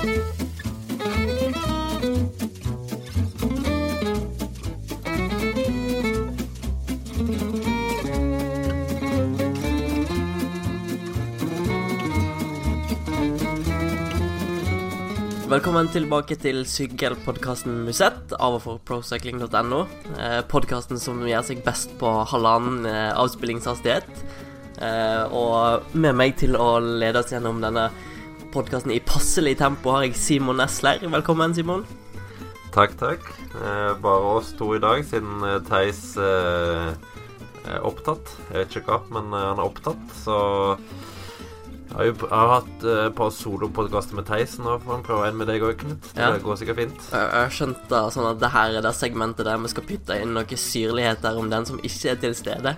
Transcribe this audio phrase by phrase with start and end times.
[0.00, 0.16] Velkommen
[15.92, 19.84] tilbake til sykkelpodkasten Musett av og for procycling.no.
[20.16, 24.08] Eh, Podkasten som gjør seg best på halvannen eh, avspillingshastighet.
[24.80, 27.90] Eh, og med meg til å lede oss gjennom denne
[28.54, 31.02] podkasten i passelig tempo har jeg Simon Nesler.
[31.12, 31.84] Velkommen, Simon.
[32.74, 33.22] Takk, takk.
[33.54, 36.90] Eh, bare oss to i dag, siden eh, Theis eh,
[37.70, 38.32] er opptatt.
[38.50, 40.36] Jeg vet ikke hva, men eh, han er opptatt, så
[41.90, 44.58] jeg har jo jeg har hatt eh, et par solopodkaster med Theis.
[44.62, 46.10] Nå får han prøve en med deg òg, Knut.
[46.14, 46.32] Ja.
[46.34, 47.08] Det går sikkert fint.
[47.14, 50.18] Jeg har skjønt da, sånn at det her er det segmentet der vi skal putte
[50.22, 52.76] inn noe syrligheter om den som ikke er til stede.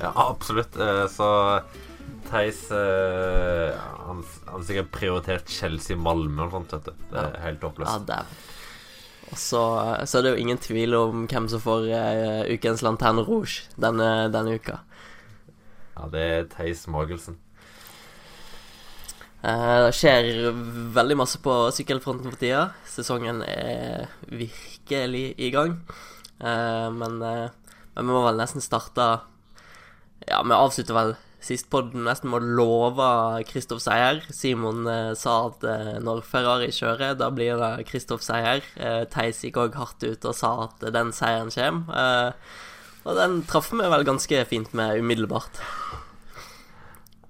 [0.00, 0.76] Ja, absolutt.
[1.08, 1.28] Så
[2.28, 3.74] Theis uh,
[4.06, 7.06] han, han har sikkert prioritert Chelsea-Malmö og sånt, vet du.
[7.12, 8.08] Det er helt Ja, håpløst.
[8.08, 8.22] Ja,
[9.32, 9.60] Og så,
[10.06, 14.10] så er det jo ingen tvil om hvem som får uh, ukens Lanterne Rouge denne,
[14.34, 14.80] denne uka.
[15.94, 17.38] Ja, det er Theis Magelsen.
[19.44, 20.30] Uh, Det skjer
[20.96, 22.62] veldig masse på sykkelfronten for tida.
[22.88, 25.76] Sesongen er virkelig i gang.
[26.40, 29.04] Uh, Men, men vi må vel nesten starte
[30.26, 31.12] Ja, vi avslutter vel
[31.44, 34.22] sist podden nesten må lova Kristoff seier.
[34.32, 38.64] Simon eh, sa at eh, når Ferrari kjører, da blir det Kristoff seier.
[38.80, 42.00] Eh, Theis gikk òg hardt ut og sa at den seieren kommer.
[42.00, 42.56] Eh,
[43.04, 45.60] og den traff vi vel ganske fint med umiddelbart.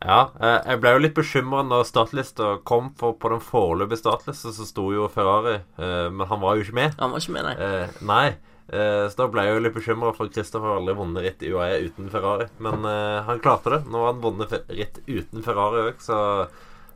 [0.05, 4.53] Ja, eh, jeg ble jo litt bekymra når startlista kom, for på den foreløpige startlista
[4.53, 6.99] så sto jo Ferrari, eh, men han var jo ikke med.
[7.01, 7.55] Han var ikke med, nei.
[7.57, 8.27] Eh, nei,
[8.67, 11.83] så da ble jeg jo litt bekymra, for Christopher har aldri vunnet ritt i UAE
[11.91, 12.47] uten Ferrari.
[12.65, 13.81] Men eh, han klarte det.
[13.93, 16.21] Nå har han vunnet ritt uten Ferrari òg, så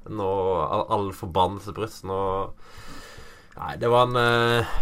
[0.08, 0.28] nå
[0.64, 2.06] All, all forbannelse bryst.
[2.08, 2.18] Nå
[3.58, 4.76] Nei, det var en eh,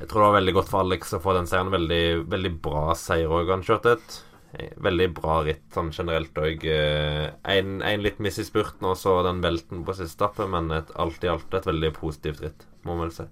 [0.00, 1.70] Jeg tror det var veldig godt for Alex å få den seieren.
[1.74, 3.52] Veldig, veldig bra seier òg.
[3.54, 4.18] Han kjørte et
[4.58, 6.66] eh, veldig bra ritt sånn generelt òg.
[6.66, 11.22] En litt miss i spurten og så den velten på siste etappe, men et, alt
[11.22, 13.30] i alt et veldig positivt ritt, må man vel si.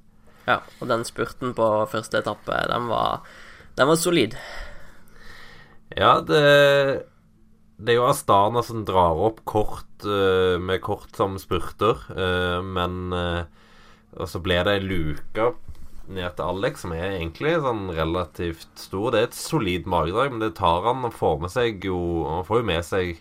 [0.48, 3.22] Ja, og den spurten på første etappe, den var,
[3.78, 4.36] den var solid.
[5.96, 7.08] Ja, det
[7.82, 13.12] Det er jo Astana som drar opp kort eh, med kort som spurter, eh, men
[13.12, 13.42] eh,
[14.16, 15.54] Og så ble det ei luke
[16.12, 19.10] ned til Alex, som er egentlig sånn relativt stor.
[19.12, 21.98] Det er et solid magedrag, men det tar han og får med seg jo
[22.28, 23.12] Han får jo med seg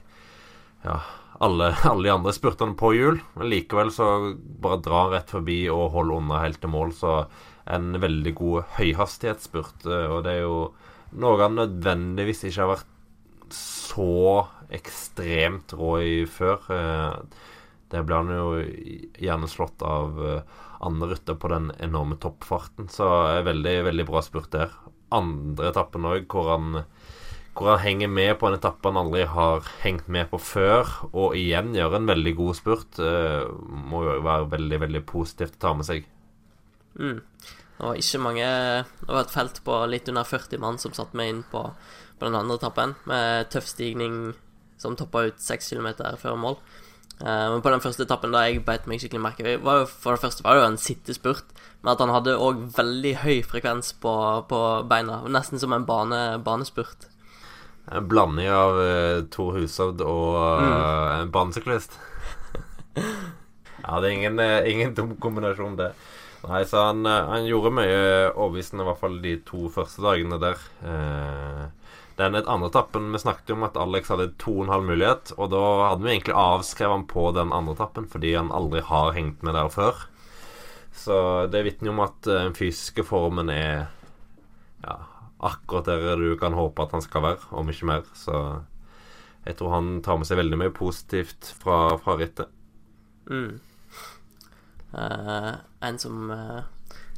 [0.84, 0.98] ja,
[1.42, 3.20] alle, alle de andre spurtene på hjul.
[3.38, 4.08] Men likevel så
[4.62, 6.94] bare drar han rett forbi og holder unna helt til mål.
[6.98, 7.16] Så
[7.72, 9.86] en veldig god høyhastighetsspurt.
[9.90, 10.58] eh, Og det er jo
[11.22, 12.88] noe han nødvendigvis ikke har vært
[13.52, 16.62] så ekstremt rå i før.
[16.72, 17.40] Eh,
[17.92, 18.52] Det ble han jo
[19.20, 20.44] gjerne slått av eh,
[20.88, 22.88] andre rytter på den enorme toppfarten.
[22.88, 24.72] Så er veldig, veldig bra spurt der.
[25.12, 26.86] Andre etappen òg, hvor han
[27.54, 31.36] hvor han henger med på en etappe han aldri har hengt med på før, og
[31.36, 33.44] igjen gjør en veldig god spurt, eh,
[33.92, 36.08] må jo være veldig, veldig positivt å ta med seg.
[36.96, 37.20] Mm.
[37.82, 41.16] Det var ikke mange Det var et felt på litt under 40 mann som satt
[41.18, 41.64] med inn på,
[42.20, 44.36] på den andre etappen, med tøff stigning
[44.82, 45.90] som toppa ut 6 km
[46.22, 46.58] før mål.
[47.20, 50.16] Eh, men på den første etappen da jeg beit meg skikkelig merke var jo, For
[50.16, 51.52] det første var det jo en sittespurt,
[51.82, 54.14] men at han hadde òg veldig høy frekvens på,
[54.50, 55.22] på beina.
[55.30, 57.11] Nesten som en bane, banespurt.
[57.90, 61.98] En blanding av uh, Tor Hushovd og eh, en banesyklist.
[62.96, 65.92] ja, det er ingen, eh, ingen dum kombinasjon, det.
[66.48, 68.00] Nei, så han, eh, han gjorde mye
[68.32, 70.62] overbevisende, i hvert fall de to første dagene der.
[70.82, 71.68] Uh,
[72.20, 75.34] den andre etappen Vi snakket jo om at Alex hadde to og en halv mulighet,
[75.38, 79.14] og da hadde vi egentlig avskrevet han på den andre etappen fordi han aldri har
[79.18, 80.04] hengt med der før.
[80.94, 83.88] Så det vitner om at eh, den fysiske formen er
[84.84, 84.98] ja,
[85.42, 88.06] akkurat der du kan håpe at han skal være, om ikke mer.
[88.18, 88.36] Så
[89.46, 92.52] jeg tror han tar med seg veldig mye positivt fra, fra rittet.
[93.30, 93.58] Mm.
[94.92, 95.54] Uh,
[95.88, 96.64] en som uh,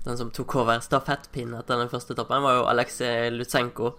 [0.03, 3.95] Den som tok over stafettpinnen etter den første etappen, var jo Aleksej Lutsenko.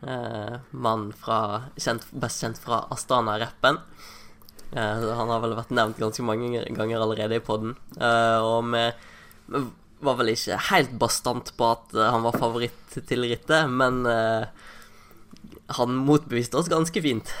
[0.00, 3.82] Uh, mann fra kjent, Best kjent fra Astana-rappen.
[4.70, 7.72] Han har vel vært nevnt ganske mange ganger allerede i poden.
[7.98, 9.00] og med,
[9.50, 9.64] vi
[10.04, 14.48] var vel ikke helt bastant på at eh, han var favoritt til rittet, men eh,
[15.78, 17.32] han motbeviste oss ganske fint.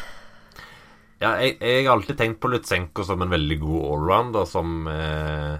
[1.20, 4.86] Ja, jeg, jeg har alltid tenkt på Lutsenko som en veldig god allround, og som
[4.88, 5.58] eh,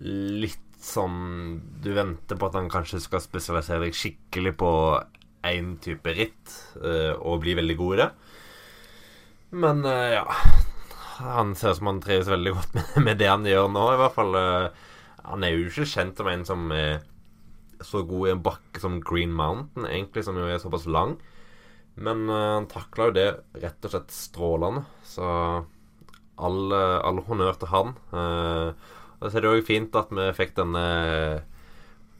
[0.00, 4.70] litt sånn Du venter på at han kanskje skal spesialisere deg skikkelig på
[5.46, 8.08] én type ritt, eh, og bli veldig god i det.
[9.56, 10.24] Men eh, ja
[11.16, 14.00] han ser ut som han trives veldig godt med, med, det han gjør nå, i
[14.00, 14.34] hvert fall.
[15.26, 17.00] Han er jo ikke kjent som en som er
[17.84, 21.16] så god i en bakke som Green Mountain, egentlig, som jo er såpass lang.
[21.96, 23.26] Men uh, han takla jo det
[23.62, 24.84] rett og slett strålende.
[25.04, 25.26] Så
[26.36, 27.92] all, all honnør til han.
[28.12, 28.72] Uh,
[29.20, 30.86] og så er det òg fint at vi fikk denne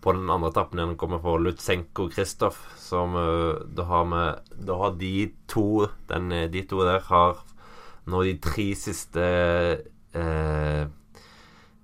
[0.05, 4.25] på den andre etappen igjen kommer for Lutsenko Kristoff, som uh, da har vi
[4.69, 5.15] Da har de
[5.51, 7.43] to den, De to der har
[8.07, 9.27] nå de tre siste
[10.15, 10.87] uh,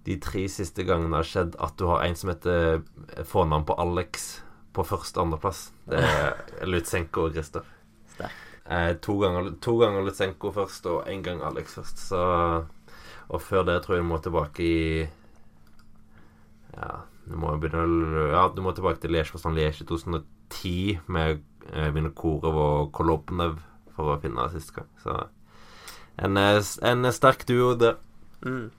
[0.06, 2.82] De tre siste gangene har skjedd at du har en som heter
[3.28, 4.40] fornavn på Alex
[4.74, 5.70] på første- og andreplass.
[5.86, 6.34] Det er
[6.70, 7.68] Lutsenko og Kristoff.
[8.22, 11.98] Eh, to, ganger, to ganger Lutsenko først, og én gang Alex først.
[12.08, 12.20] Så
[13.28, 15.08] Og før det tror jeg du må tilbake i
[16.74, 22.56] Ja, du må begynne Ja, du må tilbake til Liège-Forstand-Liège i 2010 med eh, Vinokorov
[22.56, 23.60] og Kolobnev
[23.96, 24.88] for å finne sist gang.
[25.02, 25.16] Så
[26.18, 27.96] en, eh, en sterk duo, det.
[28.44, 28.70] Mm.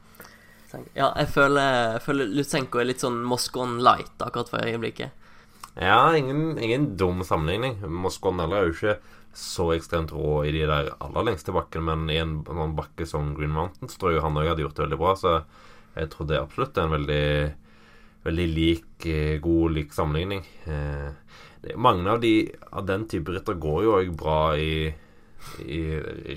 [0.98, 5.14] Ja, jeg føler, føler Lutsenko er litt sånn Moscon light akkurat for øyeblikket.
[5.78, 7.80] Ja, ingen, ingen dum sammenligning.
[7.90, 8.96] Moscon heller er jo ikke
[9.34, 13.34] så ekstremt rå i de der aller lengste bakkene, men i en, en bakke som
[13.38, 15.36] Green Mountains tror jeg han òg hadde gjort det veldig bra, så
[15.98, 17.26] jeg tror det absolutt er en veldig
[18.24, 20.44] veldig lik, eh, god lik sammenligning.
[20.66, 24.94] Eh, mange av, de, av den type ritter går jo òg bra i,
[25.64, 25.82] i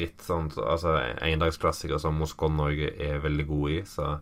[0.00, 4.16] ritt sånn Altså endagsklassikere som Moscon Norge er veldig gode i, så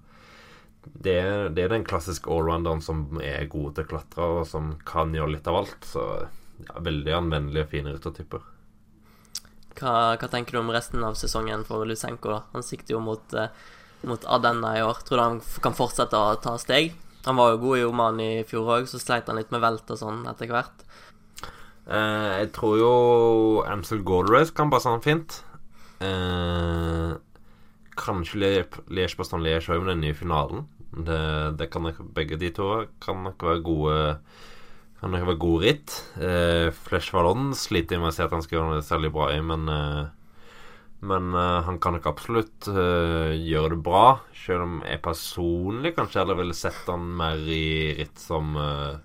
[0.84, 1.20] det,
[1.56, 5.36] det er den klassiske allrounderen som er god til å klatre, og som kan gjøre
[5.36, 5.86] litt av alt.
[5.88, 6.02] Så
[6.60, 8.42] ja, veldig anvendelige, fine ryttertyper.
[9.74, 12.30] Hva, hva, tenker du om resten av sesongen for Lusenko?
[12.30, 12.42] da?
[12.52, 13.48] Han sikter jo mot, uh,
[14.06, 15.02] mot Adenna i år.
[15.06, 16.92] Tror du han kan fortsette å ta steg?
[17.24, 19.88] Han var jo god i Oman i fjor òg, så sleit han litt med velt
[19.90, 20.84] og sånn etter hvert.
[21.84, 22.92] Eh, jeg tror jo
[23.68, 25.42] Amsel Gold kan passe han fint.
[26.04, 27.14] Uh,
[27.96, 30.66] kanskje Liège-Bastogne-Liège òg med den nye finalen.
[30.94, 31.20] Det,
[31.58, 32.66] det, kan nok, begge de to
[33.02, 33.96] kan nok være gode
[35.00, 35.94] Kan nok være gode ritt.
[36.16, 39.40] Uh, Flesh Vallon sliter med å si at han skal gjøre det særlig bra i,
[39.44, 40.04] men eh,
[41.04, 44.04] men uh, han kan nok absolutt uh, gjøre det bra.
[44.44, 48.96] Selv om jeg personlig kanskje heller ville sett han mer i ritt som uh,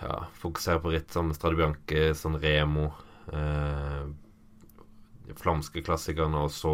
[0.00, 2.86] Ja, fokusere på ritt som Stradibianke, San Remo
[3.30, 6.72] De flamske klassikerne, og så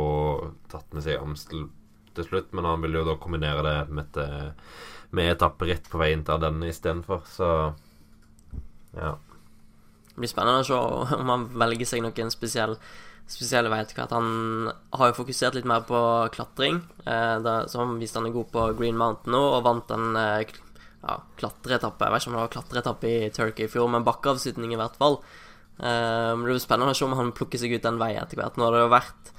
[0.70, 1.67] tatt med seg Amstel
[2.17, 2.52] til slutt.
[2.56, 4.55] Men han vil jo da kombinere det med, et,
[5.11, 7.49] med etapperitt på veien til Ardenne istedenfor, så
[8.96, 9.12] ja.
[10.14, 10.78] Det blir spennende å se
[11.19, 12.75] om han velger seg noen spesiell
[13.26, 14.14] spesielle vei etter hvert.
[14.14, 15.99] Han har jo fokusert litt mer på
[16.34, 16.81] klatring.
[17.02, 20.55] Eh, da, som viste han er god på Green Mountain nå, og vant den eh,
[21.06, 22.06] ja, klatreetappe.
[22.06, 24.99] Jeg vet ikke om det var klatreetappe i Turkey i fjor, men bakkeavslutning i hvert
[25.00, 25.20] fall.
[25.76, 28.58] Um, det blir spennende å se om han plukker seg ut den veien etter hvert.
[28.58, 29.32] Nå har det jo vært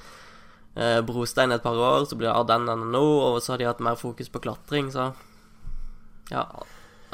[0.77, 3.83] uh, brostein et par år, så blir det Ardennene nå, og så har de hatt
[3.83, 5.11] mer fokus på klatring, så
[6.27, 6.43] ja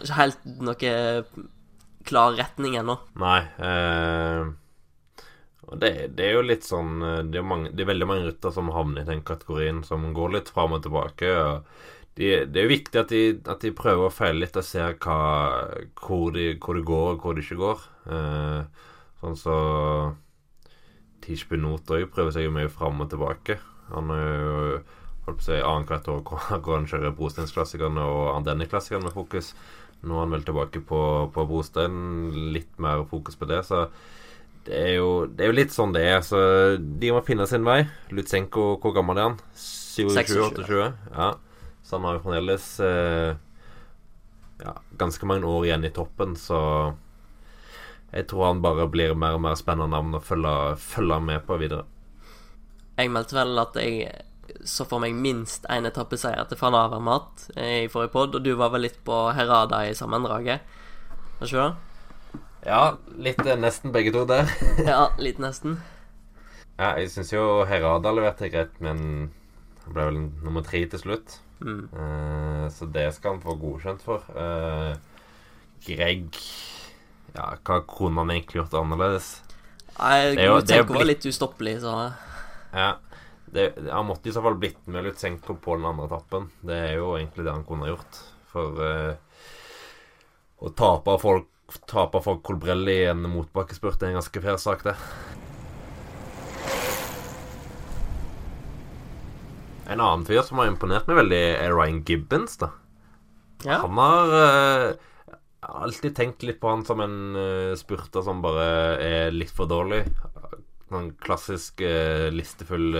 [0.01, 0.93] Ikke helt noe
[2.03, 2.97] klar retning ennå.
[3.21, 3.39] Nei.
[3.61, 4.51] Eh
[5.73, 8.27] og det, det, er jo litt sånn eh, det er, mange, det er, veldig mange
[8.27, 11.29] rytter som havner i den kategorien, som går litt fram og tilbake.
[11.33, 14.65] Og de, det er jo viktig at de, at de, prøver å feile litt og
[14.67, 15.19] ser hva,
[15.97, 17.85] hvor, de, det går, og hvor det ikke går.
[18.13, 18.89] Eh,
[19.23, 19.55] sånn så
[21.23, 23.57] Tish Benot òg prøver seg mye fram og tilbake.
[23.93, 24.57] Han er jo
[25.23, 29.53] holdt på å si annethvert år hvor han kjører brosteinsklassikerne og Andenne-klassikerne med fokus.
[30.03, 30.99] Nå er han vel tilbake på,
[31.33, 31.95] på brostein,
[32.53, 33.61] litt mer fokus på det.
[33.65, 33.85] Så
[34.67, 36.19] det er, jo, det er jo litt sånn det er.
[36.27, 36.37] Så
[36.77, 37.81] de må finne sin vei.
[38.13, 39.39] Lutsenko, hvor gammel er han?
[39.57, 40.91] 27-28?
[41.15, 41.31] Ja.
[41.93, 43.35] Så han har jo fremdeles eh,
[44.63, 46.57] ja, ganske mange år igjen i toppen, så
[48.09, 51.59] jeg tror han bare blir mer og mer spennende navn å følge, følge med på
[51.61, 51.83] videre.
[52.97, 54.09] Jeg meldte vel at jeg
[54.65, 58.73] så for meg minst én etappeseier til Van Avermat i forrige pod, og du var
[58.73, 60.65] vel litt på Herada i sammendraget?
[61.43, 62.41] Var ikke det?
[62.73, 62.83] Ja,
[63.29, 64.49] litt eh, nesten begge to der.
[64.95, 65.77] ja, litt nesten.
[66.81, 69.29] Ja, jeg syns jo Herada leverte greit, men
[69.85, 71.43] han ble vel nummer tre til slutt.
[71.63, 71.87] Mm.
[71.93, 74.25] Uh, så det skal han få godkjent for.
[74.35, 74.93] Uh,
[75.83, 76.37] Greg
[77.33, 79.33] Ja, hva kunne han egentlig gjort annerledes?
[79.97, 81.97] Nei, Lutsenko var litt ustoppelig, så
[82.73, 82.93] Ja.
[83.53, 86.47] Det, han måtte i så fall blitt med Lutsenko på den andre etappen.
[86.65, 88.21] Det er jo egentlig det han kunne gjort.
[88.49, 89.43] For uh,
[90.63, 91.49] å tape folk
[91.89, 94.95] tape for Colbrelli i en motbakkespurt er en ganske fair sak, det.
[99.93, 102.57] En annen fyr som har imponert meg veldig, er Ryan Gibbons.
[102.61, 102.73] da
[103.63, 103.77] ja.
[103.77, 104.93] Han har uh,
[105.61, 108.65] alltid tenkt litt på han som en uh, spurter som bare
[109.03, 110.03] er litt for dårlig.
[110.91, 112.91] Sånn klassisk uh, listefull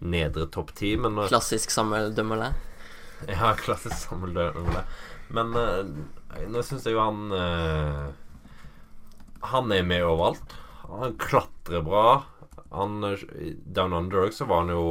[0.00, 2.56] nedre topp ti, men Klassisk Samuel Dumoulin.
[3.28, 4.90] Ja, klassisk Samuel Dumoulin.
[5.30, 5.52] Men
[6.50, 7.28] nå syns jeg jo han
[9.52, 10.56] Han er med overalt.
[10.88, 12.24] Han klatrer bra.
[12.74, 13.00] Han,
[13.66, 14.84] Down Under også var han jo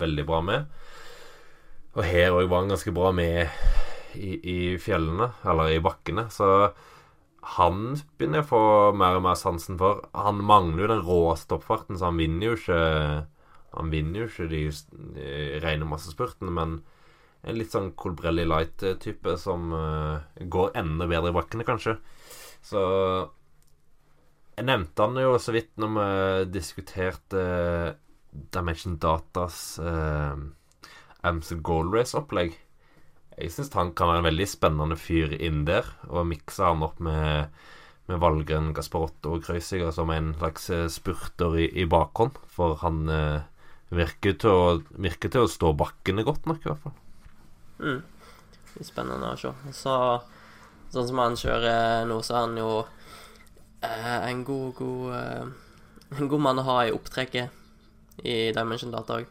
[0.00, 0.68] veldig bra med.
[1.94, 3.50] Og her òg var han ganske bra med
[4.18, 6.26] i, i fjellene, eller i bakkene.
[6.32, 6.48] Så
[7.58, 7.82] han
[8.16, 8.64] begynner jeg å få
[8.96, 10.02] mer og mer sansen for.
[10.16, 12.82] Han mangler jo den rå stoppfarten, så han vinner jo ikke
[13.74, 14.58] Han vinner jo ikke de,
[15.16, 16.76] de rene massespurtene, men
[17.42, 21.96] en litt sånn Colbrelli Light-type som uh, går enda bedre i bakkene, kanskje.
[22.62, 22.84] Så
[24.54, 27.44] Jeg nevnte han jo så vidt når vi diskuterte
[28.54, 30.36] Dimension Datas uh,
[31.26, 32.54] Amsel Gold Race-opplegg.
[33.34, 37.00] Jeg syns han kan være en veldig spennende fyr inn der, og mikse han opp
[37.02, 37.50] med,
[38.06, 42.38] med Valgren, Gasparotto og Krøysiger som en slags spurter i, i bakhånd.
[42.54, 43.46] For han eh,
[43.94, 44.66] virker, til å,
[45.02, 46.94] virker til å stå bakkene godt nok, i hvert fall.
[47.82, 48.00] Mm.
[48.86, 49.50] Spennende å se.
[49.74, 49.96] Så,
[50.94, 53.03] sånn som han kjører nå, så er han jo eh,
[54.30, 55.44] en god, god eh,
[56.18, 57.50] En god mann å ha i opptrekket
[58.22, 59.30] i Dimension Data òg.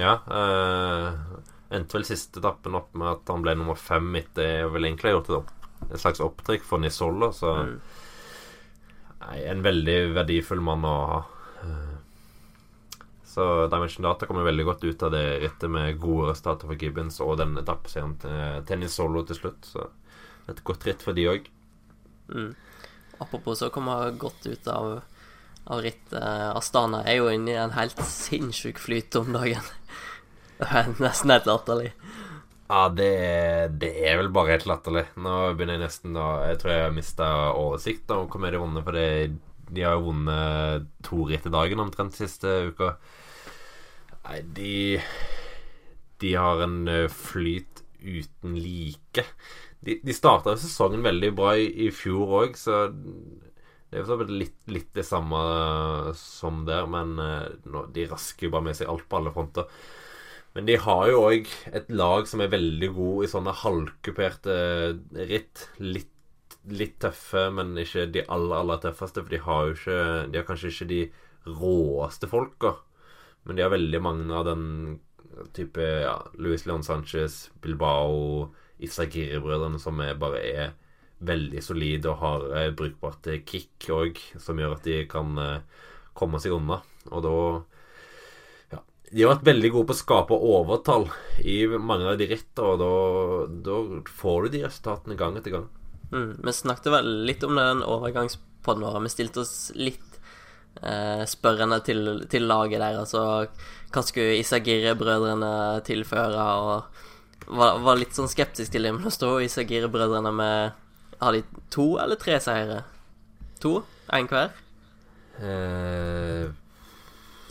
[0.00, 0.14] Ja.
[0.24, 1.40] Uh,
[1.74, 5.10] endte vel siste etappen opp med at han ble nummer fem etter jeg vel egentlig
[5.10, 7.74] har gjort et, opp, et slags opptrykk for Nisolo, så Mm.
[9.20, 11.18] Nei, en veldig verdifull mann å ha.
[11.62, 11.96] Eh,
[13.30, 17.20] Så Dimension Data kommer veldig godt ut av det rittet med gode resultater for Gibbons
[17.20, 19.68] og den etappeseieren til Tennis Solo til slutt.
[19.68, 19.84] Så
[20.48, 21.46] et godt ritt for de òg.
[22.32, 22.54] Mm.
[23.20, 25.00] Apropos så komme godt ut av,
[25.66, 26.16] av rittet.
[26.56, 29.66] Astana er jo inne i en helt sinnssyk flyt om dagen.
[30.60, 31.92] Det er nesten helt latterlig.
[32.70, 33.12] Ja, det,
[33.82, 35.06] det er vel bare helt latterlig.
[35.18, 38.58] Nå begynner jeg nesten da Jeg tror jeg har mista oversikt over hvor mye de
[38.60, 38.98] har vunnet, for
[39.70, 42.92] de har jo vunnet to ritt i dagen omtrent siste uka.
[44.28, 44.74] Nei, de
[46.20, 49.24] De har en flyt uten like.
[49.80, 52.82] De, de starta sesongen veldig bra i, i fjor òg, så
[53.90, 55.40] det er litt, litt det samme
[56.18, 57.16] som der, men
[57.94, 59.66] de rasker jo bare med seg alt på alle fronter.
[60.54, 64.54] Men de har jo òg et lag som er veldig god i sånne halvkuperte
[65.30, 65.66] ritt.
[65.78, 69.22] Litt, litt tøffe, men ikke de aller, aller tøffeste.
[69.22, 70.00] For de har jo ikke
[70.32, 71.02] De har kanskje ikke de
[71.60, 72.74] råeste folka.
[73.46, 74.64] Men de har veldig mange av den
[75.56, 78.50] type ja, Luis Leon Sanchez, Bilbao,
[78.86, 80.70] Isagiri-brødrene, som er, bare er
[81.26, 85.82] veldig solide og har eh, brukbart kick òg, som gjør at de kan eh,
[86.16, 86.80] komme seg unna.
[87.10, 87.34] Og da
[88.76, 91.08] ja, de har vært veldig gode på å skape overtall
[91.44, 92.94] i mange av de rittene, og da,
[93.70, 95.68] da får du de resultatene gang etter gang.
[96.10, 96.30] Mm.
[96.42, 99.02] Vi snakket vel litt om den overgangspodden vår.
[99.04, 100.18] Vi stilte oss litt
[100.82, 102.98] eh, spørrende til, til laget der.
[103.04, 103.22] Altså
[103.90, 105.52] hva skulle Isagiri-brødrene
[105.86, 106.48] tilføre?
[106.64, 107.06] Og
[107.50, 108.92] var, var litt sånn skeptisk til det.
[108.94, 110.78] Men nå står Isagire-brødrene med
[111.20, 111.42] Har de
[111.74, 112.82] to eller tre seire?
[113.60, 113.80] To?
[114.16, 114.54] Én hver?
[115.40, 116.50] Uh,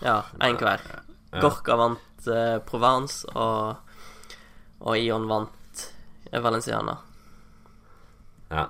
[0.02, 0.82] Ja, én hver.
[1.34, 1.40] Ja.
[1.44, 3.76] Gorka vant eh, Provence, og,
[4.82, 5.84] og Ion vant
[6.32, 6.98] eh, Valenciana.
[8.50, 8.68] ja.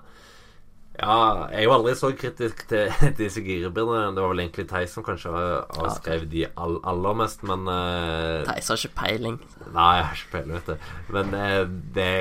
[1.00, 4.12] Ja, jeg er jo aldri så kritisk til disse girebildene.
[4.16, 8.70] Det var vel egentlig Theis som kanskje avskrev de all, aller mest, men eh, Theis
[8.72, 9.40] har ikke peiling.
[9.72, 10.88] Nei, jeg har ikke peiling, vet du.
[11.16, 11.62] Men eh,
[11.98, 12.12] det,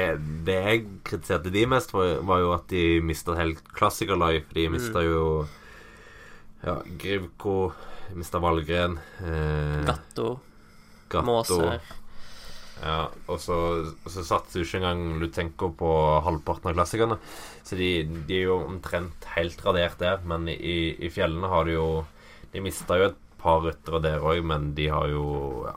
[0.47, 4.43] det jeg kritiserte de mest, var, var jo at de mista et helt klassikerlag.
[4.55, 5.23] De mista jo
[6.63, 7.73] Ja, Grivko,
[8.19, 8.99] mista Valgren.
[9.23, 10.37] Eh, Gatto,
[11.11, 11.27] Gatto.
[11.27, 11.98] Måser.
[12.79, 13.57] Ja, og så,
[14.07, 15.91] så satser jo ikke engang Lutenko på
[16.27, 17.19] halvparten av klassikerne.
[17.67, 17.91] Så de,
[18.29, 20.23] de er jo omtrent helt radert der.
[20.29, 21.89] Men i, i fjellene har de jo
[22.53, 25.25] De mista jo et par ryttere der òg, men de har jo
[25.67, 25.75] ja,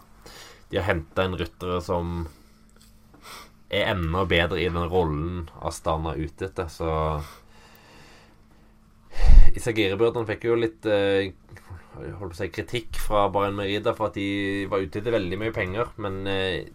[0.72, 2.24] De har henta inn ryttere som
[3.72, 6.90] er enda bedre i den rollen Astana er ute etter, så
[9.56, 11.32] Isagiri-brødrene fikk jo litt eh,
[11.96, 15.40] holdt på å si, kritikk fra Bayern Merida for at de var ute etter veldig
[15.40, 16.68] mye penger, men eh,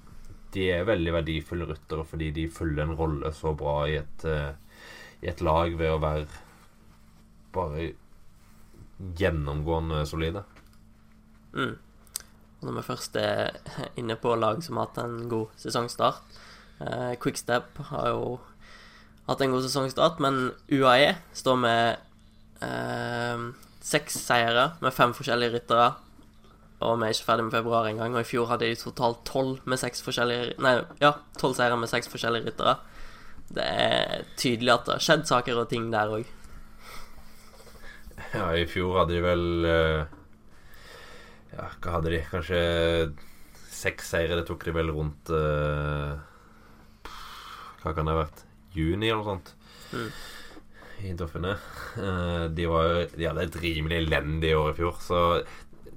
[0.57, 4.83] de er veldig verdifulle ryttere fordi de fyller en rolle så bra i et, eh,
[5.23, 6.27] i et lag ved å være
[7.57, 7.91] bare
[9.17, 10.43] gjennomgående solide.
[11.53, 11.77] Mm.
[12.65, 13.61] Når vi først er
[14.01, 16.39] inne på lag som har hatt en god sesongstart
[16.81, 18.39] eh, Quickstep har jo
[19.27, 23.47] hatt en god sesongstart, men UAE står med eh,
[23.83, 25.89] seks seire med fem forskjellige ryttere.
[26.85, 28.14] Og vi er ikke ferdig med februar engang.
[28.14, 31.90] Og i fjor hadde de totalt tolv med seks forskjellige Nei, ja, tolv seire med
[31.90, 32.76] seks forskjellige ryttere.
[33.56, 36.28] Det er tydelig at det har skjedd saker og ting der òg.
[38.35, 40.14] Ja, i fjor hadde de vel eh,
[41.52, 42.23] Ja, hva hadde de?
[42.30, 42.61] Kanskje
[43.76, 44.38] seks seire.
[44.40, 46.16] Det tok de vel rundt uh,
[47.83, 48.42] Hva kan det ha vært?
[48.76, 49.52] Juni eller noe sånt.
[49.92, 50.09] Mm.
[51.06, 51.52] I Doffene.
[52.00, 55.21] Eh, de, var, de hadde et rimelig elendig år i fjor, så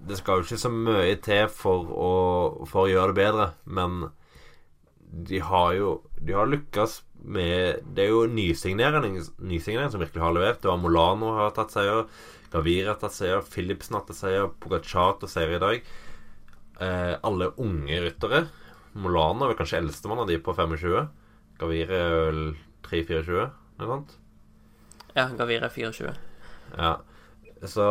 [0.07, 2.13] det skal jo ikke så mye til for å,
[2.69, 4.09] for å gjøre det bedre, men
[5.09, 6.99] de har jo De har lykkes
[7.33, 10.61] med Det er jo nysignering, nysignering som virkelig har levert.
[10.61, 12.05] Det var Molano har tatt seier,
[12.53, 15.89] Gavir har tatt seier, Philipsen har tatt seier, Pogacato seier i dag.
[16.79, 18.45] Eh, alle unge ryttere.
[18.93, 21.09] Molano er vel kanskje eldstemann av de på 25.
[21.59, 22.43] Gavir er vel
[22.87, 23.49] 3-24,
[23.81, 24.15] noe sånt.
[25.17, 26.15] Ja, Gavir er 24.
[26.77, 26.93] Ja,
[27.67, 27.89] så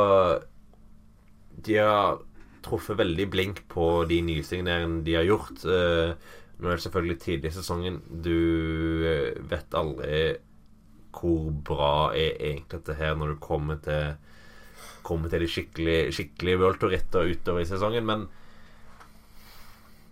[1.66, 2.20] de har
[2.64, 5.64] truffet veldig blink på de nysigneringene de har gjort.
[5.64, 6.14] Eh,
[6.58, 8.00] nå er det selvfølgelig tidlig i sesongen.
[8.08, 10.22] Du eh, vet aldri
[11.18, 14.16] hvor bra er egentlig dette her når du kommer til
[15.08, 18.26] Kommer til de skikkelig, skikkelig World Tour-ritter utover i sesongen, men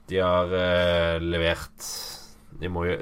[0.09, 1.89] de har eh, levert
[2.57, 2.95] De må jo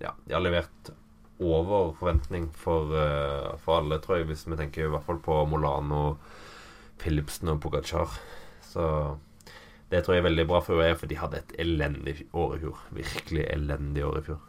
[0.00, 0.92] Ja, de har levert
[1.36, 5.42] over forventning for, uh, for alle, tror jeg, hvis vi tenker i hvert fall på
[5.50, 6.16] Molano,
[7.02, 8.16] Philipsen og Pogacar.
[8.66, 8.86] Så
[9.90, 12.62] det tror jeg er veldig bra for UAE, for de hadde et elendig år i
[12.64, 12.80] fjor.
[12.96, 14.42] Virkelig elendig år i fjor.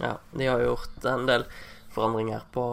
[0.00, 1.44] Ja, de har gjort en del
[1.92, 2.64] forandringer på,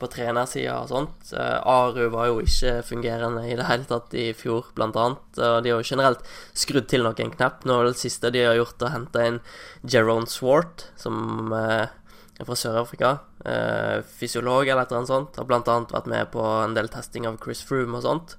[0.00, 1.30] på trenersida og sånt.
[1.36, 5.38] Eh, Aru var jo ikke fungerende i det hele tatt i fjor, blant annet.
[5.38, 6.26] Og de har jo generelt
[6.58, 7.66] skrudd til noen knapp.
[7.68, 9.42] Nå er det siste de har gjort, å hente inn
[9.84, 11.92] Jerome Swart, som eh,
[12.40, 13.10] fra Sør-Afrika.
[13.44, 15.36] Eh, fysiolog eller et eller annet sånt.
[15.36, 18.36] Har annet vært med på en del testing av Chris Froome og sånt.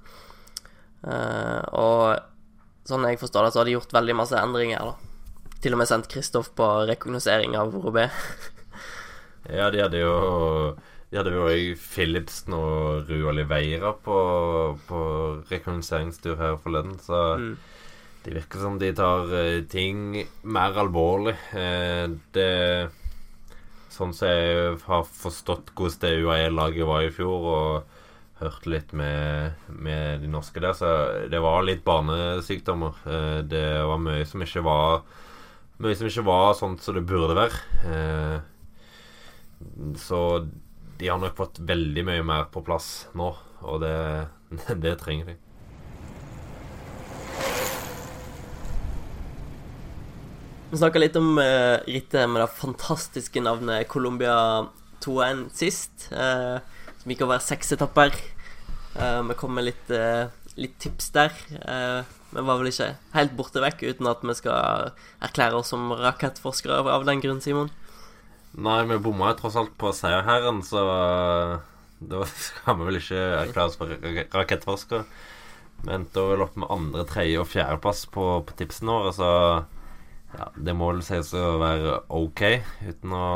[1.04, 2.18] Eh, og
[2.88, 4.96] sånn jeg forstår det, så har de gjort veldig masse endringer, da.
[5.64, 8.08] Til og med sendt Kristoff på rekognosering av Robé.
[9.44, 10.12] Ja, de hadde jo
[11.12, 14.14] De hadde jo òg Philipsen og Rue Oliveira på,
[14.88, 15.00] på
[15.50, 17.58] rekognoseringstur her forleden, så Mm.
[18.24, 21.36] det virker som de tar eh, ting mer alvorlig.
[21.52, 22.48] Eh, det
[23.94, 28.00] Sånn som jeg har forstått hvordan det UAE-laget var i fjor, og
[28.40, 30.88] hørt litt med, med de norske der, så
[31.30, 32.98] det var litt barnesykdommer.
[33.06, 35.04] Eh, det var mye som ikke var
[35.82, 37.56] Mye som ikke var sånn som det burde være.
[37.90, 38.36] Eh,
[39.98, 40.20] så
[41.00, 43.32] de har nok fått veldig mye mer på plass nå,
[43.66, 43.96] og det,
[44.84, 45.36] det trenger de.
[50.74, 54.66] Vi snakka litt om uh, rittet med det fantastiske navnet Colombia
[55.04, 56.08] 2-1 sist.
[56.10, 56.58] Uh,
[56.98, 58.16] som gikk over seks etapper.
[58.96, 60.26] Uh, vi kom med litt, uh,
[60.58, 61.30] litt tips der.
[62.34, 64.90] Vi var vel ikke helt borte vekk uten at vi skal
[65.22, 67.70] erklære oss som rakettforskere av den grunn, Simon.
[68.58, 71.54] Nei, vi bomma jo tross alt på seierherren, så eh,
[72.10, 75.06] da skal vi vel ikke erklære oss for ra- rakettforskere.
[75.84, 79.30] Vi endte vel opp med andre, tredje og fjerdeplass på, på tipsene våre, så
[80.38, 82.42] ja, det må vel sies å være ok,
[82.88, 83.26] uten å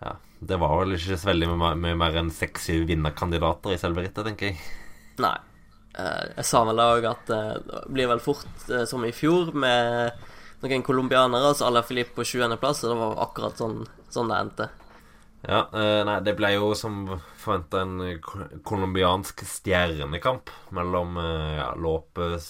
[0.00, 4.04] Ja, det var vel ikke så veldig mye mye mer enn seks-syv vinnerkandidater i selve
[4.06, 4.64] rittet, tenker jeg.
[5.22, 5.36] Nei.
[5.96, 9.54] Eh, jeg sa vel òg at eh, det blir vel fort eh, som i fjor,
[9.56, 10.26] med
[10.60, 13.78] noen colombianere, altså så Ala Filip på 20.-plass, og det var akkurat sånn,
[14.12, 14.68] sånn det endte.
[15.46, 15.60] Ja,
[16.08, 17.04] nei, det ble jo som
[17.38, 18.16] forventa en
[18.66, 22.48] colombiansk stjernekamp mellom ja, Lopez,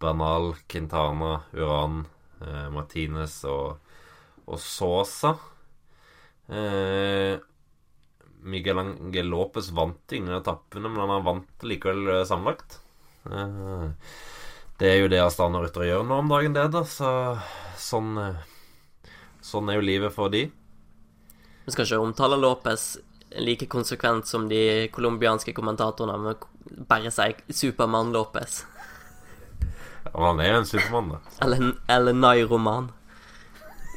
[0.00, 2.04] Bernal, Quintana, Uran,
[2.40, 3.80] eh, Martinez og,
[4.46, 5.34] og Sosa.
[6.48, 7.38] Eh,
[8.44, 12.80] Miguel Angel Lopez vant ingen av etappene, men han vant likevel eh, sammenlagt.
[13.30, 13.86] Eh,
[14.80, 16.84] det er jo det Astana-ryttere gjør nå om dagen, det, da.
[16.84, 17.08] Så
[17.80, 20.44] sånn, eh, sånn er jo livet for de.
[21.64, 22.98] Vi skal ikke omtale Lopez
[23.40, 27.32] like konsekvent som de colombianske kommentatorene, men bare si
[27.64, 28.62] Supermann Lopez.
[30.12, 31.34] Han er jo en supermann, da.
[31.44, 32.90] Eller, eller Nairoman.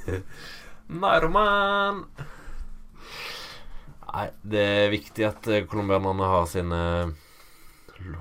[1.03, 2.03] Nairoman!
[4.07, 6.81] Nei, det er viktig at eh, colombianerne har sine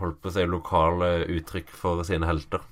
[0.01, 2.63] Holdt på å si lokale uttrykk for sine helter.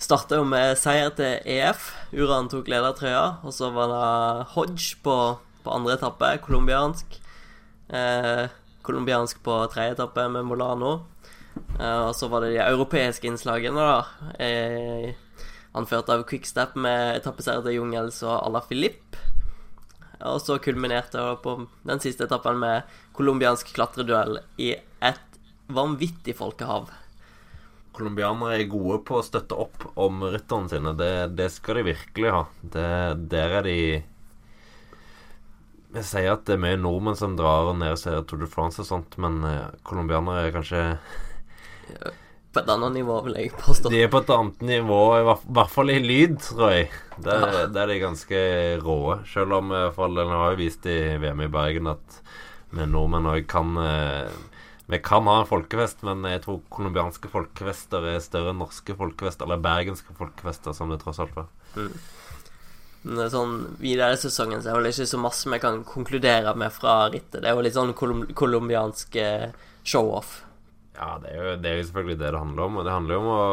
[0.00, 1.90] Starta jo med seier til EF.
[2.16, 5.16] Uran tok ledertrøya, og så var det Hodge på,
[5.60, 7.18] på andre etappe, colombiansk.
[7.92, 8.46] Eh,
[8.86, 10.94] colombiansk på tredje etappe med Molano.
[11.80, 14.34] Eh, og så var det de europeiske innslagene, da.
[14.42, 15.14] Eh,
[15.72, 19.18] anført av Quickstep med etappeseier til Jungels og Ala Filip.
[20.20, 21.56] Og så kulminerte det på
[21.88, 25.38] den siste etappen med colombiansk klatreduell i et
[25.72, 26.90] vanvittig folkehav.
[27.96, 30.92] Colombianere er gode på å støtte opp om rytterne sine.
[30.98, 32.44] Det, det skal de virkelig ha.
[32.60, 32.90] Det,
[33.32, 33.78] der er de
[35.90, 38.78] Jeg sier at det er mye nordmenn som drar ned og ser Tour de France
[38.84, 40.84] og sånt, men eh, colombianere er kanskje
[42.50, 43.90] på et annet nivå, vil jeg påstå.
[43.92, 46.88] De er på et annet nivå, i hvert, fall i lyd, tror jeg.
[47.22, 47.66] Der, Ja.
[47.70, 48.40] der er de ganske
[48.82, 49.24] rå.
[49.26, 52.20] Selv om den har jo vist i VM i Bergen at
[52.72, 54.30] vi nordmenn òg kan eh,
[54.90, 59.46] Vi kan ha en folkefest, men jeg tror colombianske folkefester er større enn norske folkefester,
[59.46, 61.46] eller bergenske folkefester, som det tross alt var.
[63.06, 66.56] Er sånn, Videre i sesongen så er det vel ikke så masse vi kan konkludere
[66.58, 67.38] med fra rittet.
[67.38, 69.52] Det er jo litt sånn kolum colombiansk eh,
[69.86, 70.40] show-off.
[71.00, 72.76] Ja, det er, jo, det er selvfølgelig det det handler om.
[72.76, 73.44] Og det handler jo om å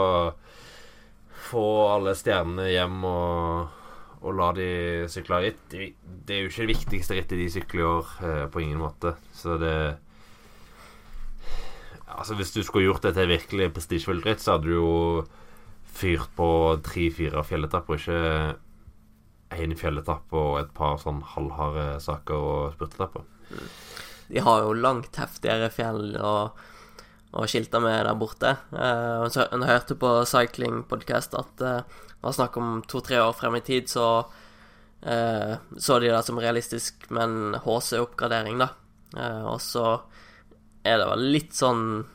[1.47, 3.77] få alle stjernene hjem og,
[4.19, 4.67] og la de
[5.11, 5.61] sykle ritt.
[5.71, 8.83] Det, det er jo ikke det viktigste rittet de sykler i år, eh, på ingen
[8.83, 9.15] måte.
[9.35, 9.77] Så det
[12.17, 14.93] Altså, hvis du skulle gjort det til virkelig prestisjefullt ritt, så hadde du jo
[15.97, 16.47] fyrt på
[16.85, 23.27] tre-fire fjelletapper, ikke én fjelletapp og et par sånn halvharde saker og spurtetapper.
[24.31, 26.57] De har jo langt heftigere fjell og,
[27.33, 28.53] og skilta med der borte.
[28.71, 31.77] Hun og hørte på Cycling Podcast at det
[32.17, 36.39] det var snakk om to-tre år frem i tid, så uh, så de det som
[36.41, 38.71] realistisk med en HC-oppgradering, da.
[39.13, 39.83] Uh, og så
[40.81, 42.07] er det vel litt sånn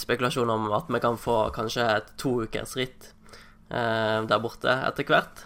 [0.00, 3.12] spekulasjon om at vi kan få kanskje et to ukers ritt
[3.70, 5.44] der borte etter hvert.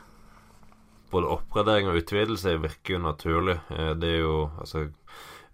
[1.12, 3.58] både oppgradering og utvidelse virker jo naturlig.
[3.70, 4.88] Eh, Det er jo Altså,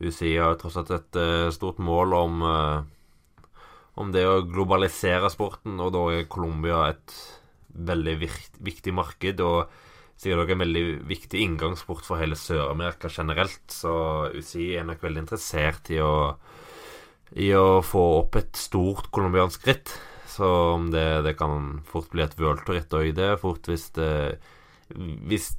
[0.01, 2.83] UCI har tross alt et eh, stort mål om eh,
[4.01, 7.15] Om det å globalisere sporten, og da er Colombia et
[7.71, 8.17] veldig
[8.65, 9.43] viktig marked.
[9.45, 9.71] Og
[10.21, 13.65] sikkert også en veldig viktig inngangsport for hele Sør-Amerika generelt.
[13.73, 13.93] Så
[14.33, 16.15] UCI er nok veldig interessert i å
[17.39, 19.93] i å få opp et stort colombiansk ritt.
[20.31, 20.49] Så
[20.91, 24.11] det, det kan fort bli et worldtour-ritt òg, det er fort hvis det
[25.31, 25.53] hvis,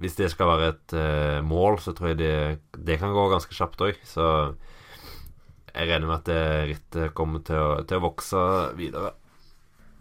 [0.00, 2.34] hvis det skal være et uh, mål, så tror jeg det,
[2.76, 3.98] det kan gå ganske kjapt òg.
[4.08, 4.24] Så
[5.74, 8.44] jeg regner med at det rittet kommer til å, til å vokse
[8.78, 9.14] videre.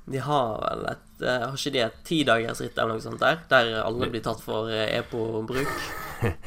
[0.10, 3.44] De har vel et eh, Har ikke de et tidagersritt eller noe sånt der?
[3.52, 5.78] Der alle blir tatt for eh, EPO-bruk?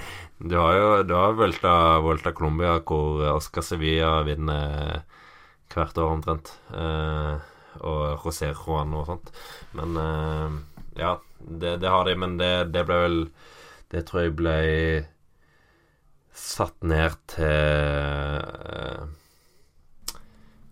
[0.43, 5.05] Du har jo du har velta Volta Colombia, hvor Oscar Sevilla vinner
[5.71, 6.51] hvert år omtrent.
[6.75, 7.37] Eh,
[7.87, 9.31] og José Juan og sånt.
[9.79, 9.95] Men
[10.99, 13.17] ja, det, det har de, men det, det ble vel
[13.95, 14.57] Det tror jeg ble
[16.33, 19.03] satt ned til eh,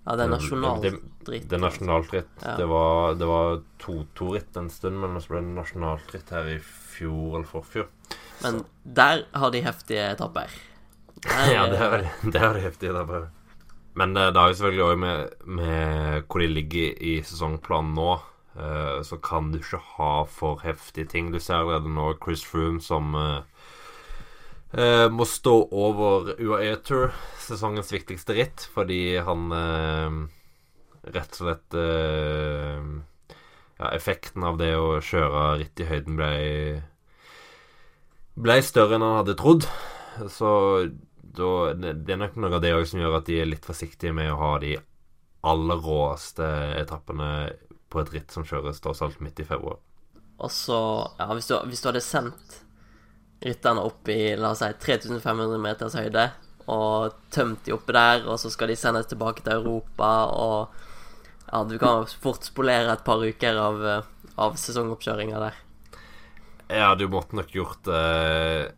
[0.06, 1.00] Ja, det er nasjonalt det-
[1.48, 2.30] Det er nasjonalt ritt.
[2.42, 2.56] Ja.
[2.56, 6.58] Det var, det var to-to-ritt en stund, men så ble det nasjonalt ritt her i
[6.58, 7.86] fjor eller forfjor.
[8.42, 10.48] Men der har de heftige etapper.
[11.20, 13.28] Der, Ja, det har de heftige etapper.
[13.94, 18.20] Men det, det har jo selvfølgelig òg med, med hvor de ligger i sesongplanen nå.
[18.56, 21.30] eh, så kan du ikke ha for heftige ting.
[21.32, 23.14] Du ser allerede nå Chris Froome som
[24.72, 30.18] eh, må stå over UAE Tour, sesongens viktigste ritt, fordi han uh,
[31.10, 32.84] rett og slett uh,
[33.80, 36.32] Ja, effekten av det å kjøre ritt i høyden ble
[38.40, 39.66] ble større enn han hadde trodd.
[40.28, 40.50] Så
[41.20, 44.14] da, det er nok noe av det òg som gjør at de er litt forsiktige
[44.16, 44.74] med å ha de
[45.46, 46.46] aller råeste
[46.80, 47.28] etappene
[47.90, 49.80] på et ritt som kjøres tross alt midt i februar.
[50.40, 50.80] Og så,
[51.18, 52.60] ja, hvis du, hvis du hadde sendt
[53.44, 56.26] rytterne opp i, la oss si, 3500 meters høyde,
[56.70, 61.62] og tømt de oppe der, og så skal de sendes tilbake til Europa, og ja,
[61.66, 65.64] du kan fort spolere et par uker av, eh, av sesongoppkjøringa der.
[66.70, 68.76] Ja, du måtte nok gjort det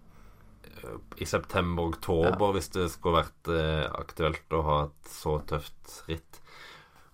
[1.21, 6.41] i september-oktober hvis det skulle vært eh, aktuelt å ha et så tøft ritt.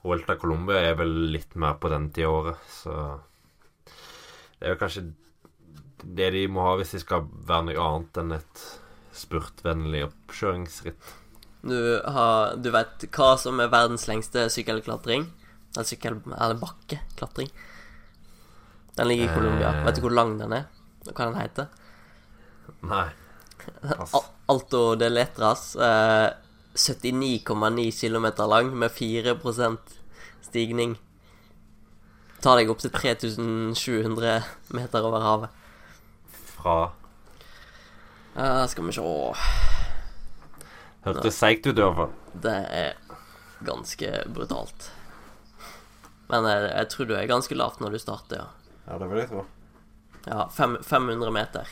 [0.04, 2.94] Vuelta Colombia er vel litt mer på den tida året, så
[3.88, 5.04] det er jo kanskje
[6.04, 8.64] det de må ha hvis de skal være noe annet enn et
[9.18, 11.14] spurtvennlig oppkjøringsritt.
[11.66, 11.74] Du,
[12.06, 15.26] har, du vet hva som er verdens lengste sykkelklatring?
[15.74, 16.20] Eller sykkel...
[16.30, 17.50] Eller bakkeklatring.
[18.98, 19.72] Den ligger i Colombia.
[19.74, 19.84] Eh.
[19.86, 20.68] Vet du hvor lang den er?
[21.08, 21.68] Hva den heter?
[22.86, 23.08] Nei.
[23.82, 24.14] Pass.
[24.14, 25.74] Al- Alto de Letras.
[25.76, 26.30] Eh,
[26.78, 29.94] 79,9 km lang med 4%
[30.46, 30.96] stigning.
[32.42, 34.44] Ta deg opp til 3700
[34.78, 35.64] meter over havet.
[36.58, 36.76] Fra
[38.36, 39.02] uh, skal vi se
[41.06, 42.14] Hørtes seigt ut, i hvert fall.
[42.42, 42.96] Det er
[43.64, 44.90] ganske brutalt.
[46.28, 48.74] Men jeg, jeg tror du er ganske lavt når du starter, ja.
[48.88, 49.44] Ja, det vil jeg tro.
[50.26, 51.70] Ja, fem, 500 meter.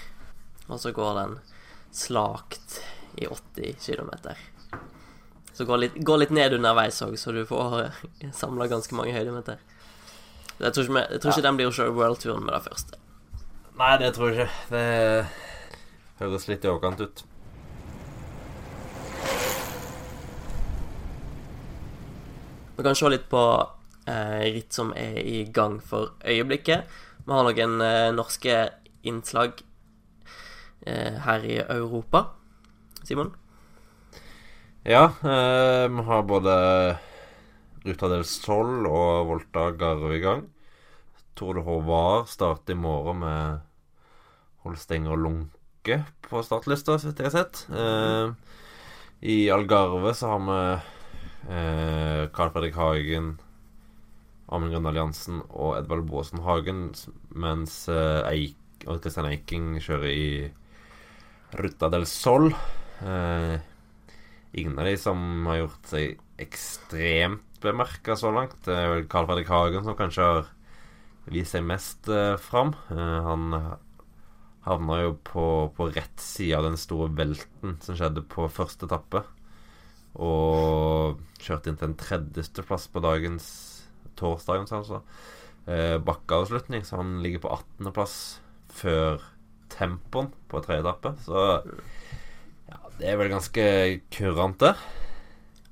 [0.66, 1.38] Og så går den
[1.92, 2.80] slakt
[3.16, 4.10] i 80 km.
[5.52, 7.90] Så går litt, gå litt ned underveis òg, så du får
[8.36, 9.60] samla ganske mange høydemeter.
[10.60, 13.00] Jeg tror ikke, jeg tror ikke den blir å kjøre worldturen med det første.
[13.76, 14.52] Nei, det tror jeg ikke.
[14.72, 14.84] Det
[16.16, 17.24] høres litt i overkant ut.
[22.76, 23.42] Vi kan se litt på
[24.08, 26.88] eh, ritt som er i gang for øyeblikket.
[27.26, 28.56] Vi har noen eh, norske
[29.04, 29.60] innslag
[30.86, 32.30] eh, her i Europa.
[33.04, 33.34] Simon?
[34.88, 36.56] Ja, eh, vi har både
[37.84, 40.46] Ruta del Sol og Volta Garo i gang.
[41.36, 43.65] Tror de Håvard starter i morgen med
[44.66, 47.62] Holstenger og Lunke på startlista, så vidt jeg har sett.
[47.70, 48.34] Eh,
[49.30, 50.60] I Algarve så har vi
[51.54, 53.36] eh, Carl Fredrik Hagen,
[54.50, 56.88] Amund Grøndal Jansen og Edvald Baasen Hagen,
[57.34, 60.28] mens eh, Eik Kristian Eiking kjører i
[61.56, 62.50] Ruta del Sol.
[63.02, 63.56] Eh,
[64.56, 68.58] ingen av de som har gjort seg ekstremt bemerka så langt.
[68.66, 70.46] Det er vel Carl Fredrik Hagen som kanskje har
[71.32, 72.74] vist seg mest eh, fram.
[72.92, 73.56] Eh, han
[74.66, 79.22] havna jo på, på rett side av den store velten som skjedde på første etappe.
[80.16, 83.48] Og kjørte inn til en plass på dagens
[84.16, 85.02] torsdagens, altså.
[85.66, 88.16] Eh, bakkeavslutning, så han ligger på 18.-plass
[88.76, 89.22] før
[89.72, 91.14] tempoen på tredje etappe.
[91.26, 91.46] Så
[92.70, 93.66] ja, det er vel ganske
[94.14, 94.74] kurant, det.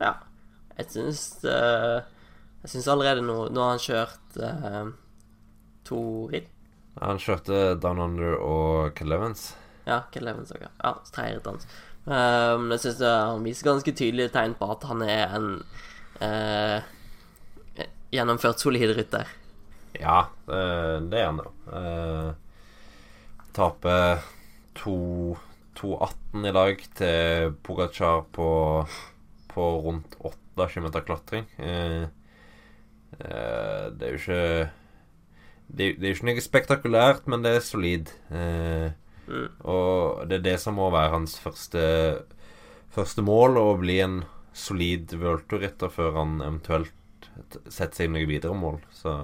[0.02, 0.16] Ja.
[0.74, 2.02] Jeg syns uh,
[2.64, 4.88] Jeg syns allerede nå Nå har han kjørt uh,
[5.86, 6.00] to
[6.32, 6.53] ritt.
[7.00, 9.52] Han kjørte Down Under og Kel Evans.
[9.88, 10.62] Ja, Kel Evans òg.
[10.64, 11.66] Ja, tredje rittet hans.
[12.04, 15.48] Um, jeg syns han viser ganske tydelige tegn på at han er en
[16.20, 19.30] uh, gjennomført solid rytter.
[19.94, 21.50] Ja, det, er han jo.
[21.70, 22.30] Uh,
[23.54, 24.22] taper
[24.78, 28.48] 2.18 i dag til Pogacar på,
[29.50, 31.46] på rundt 8 km klatring.
[31.58, 32.06] Uh,
[33.14, 34.70] det er jo ikke
[35.76, 38.12] det, det, er jo ikke noe spektakulært, men det er solid.
[38.30, 39.48] Mm.
[39.64, 41.84] Og det er det som må være hans første,
[42.94, 44.18] første mål, å bli en
[44.54, 46.92] solid worldtour-rytter før han eventuelt
[47.66, 48.80] setter seg noe videre mål.
[48.94, 49.14] Så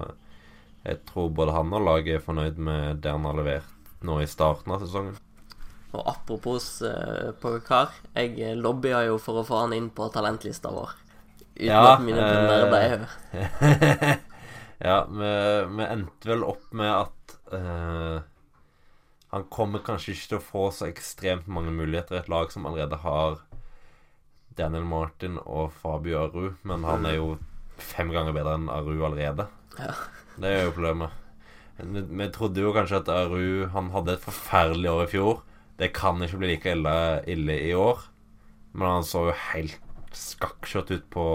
[0.83, 4.29] jeg tror både han og laget er fornøyd med det han har levert nå i
[4.29, 5.19] starten av sesongen.
[5.91, 10.95] Og apropos eh, Pogacar, jeg lobbya jo for å få han inn på talentlista vår.
[11.51, 14.21] Uten Ja, at mine ble deg hørt.
[14.81, 15.31] ja, vi,
[15.77, 18.21] vi endte vel opp med at uh,
[19.31, 22.65] han kommer kanskje ikke til å få så ekstremt mange muligheter i et lag som
[22.67, 23.39] allerede har
[24.57, 27.29] Daniel Martin og Fabio Aru, men han er jo
[27.81, 29.47] fem ganger bedre enn Aru allerede.
[29.77, 29.93] Ja.
[30.41, 31.13] Det er jo problemet.
[31.81, 35.39] Vi trodde jo kanskje at Aru Han hadde et forferdelig år i fjor.
[35.79, 36.95] Det kan ikke bli like ille,
[37.31, 38.03] ille i år.
[38.73, 39.79] Men han så jo helt
[40.15, 41.25] skakkskjørt ut på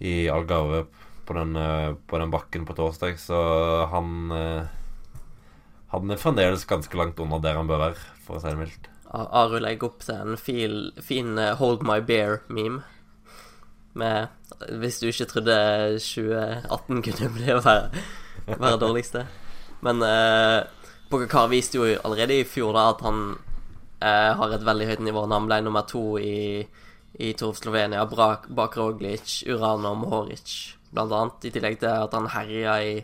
[0.00, 0.86] i Algarve
[1.30, 3.38] på den, eh, på den bakken på torsdag, så
[3.92, 4.76] han eh,
[5.90, 8.90] Han er fremdeles ganske langt unna der han bør være, for å si det mildt.
[9.10, 12.84] Aru legger opp til en fin, fin eh, Hold My Bear-meme.
[13.98, 14.28] Med
[14.78, 15.56] Hvis du ikke trodde
[15.98, 18.04] 2018 kunne bli å være,
[18.52, 19.24] være dårligste.
[19.82, 20.62] Men eh,
[21.10, 23.24] Pogacar viste jo allerede i fjor da at han
[23.98, 25.26] eh, har et veldig høyt nivå.
[25.26, 26.62] Han ble nummer to i,
[27.18, 31.46] i Tour of Slovenia bak, bak Roglic, Uran og Mohoric, blant annet.
[31.46, 32.96] I tillegg til at han herja i,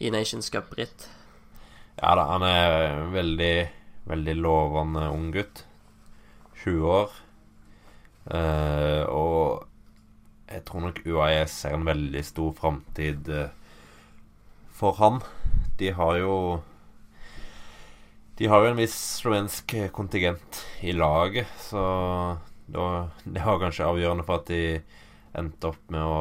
[0.00, 1.08] i Nations Cup-ritt.
[2.00, 3.54] Ja da, han er en veldig,
[4.10, 5.64] veldig lovende ung gutt.
[6.64, 7.16] 20 år.
[8.32, 9.66] Eh, og
[10.48, 13.50] jeg tror nok UAE ser en veldig stor framtid eh,
[14.74, 15.20] for han.
[15.78, 16.36] De har jo
[18.38, 21.82] De har jo en viss slovensk kontingent i laget, så
[22.66, 24.80] da, det var kanskje avgjørende for at de
[25.38, 26.18] endte opp med å,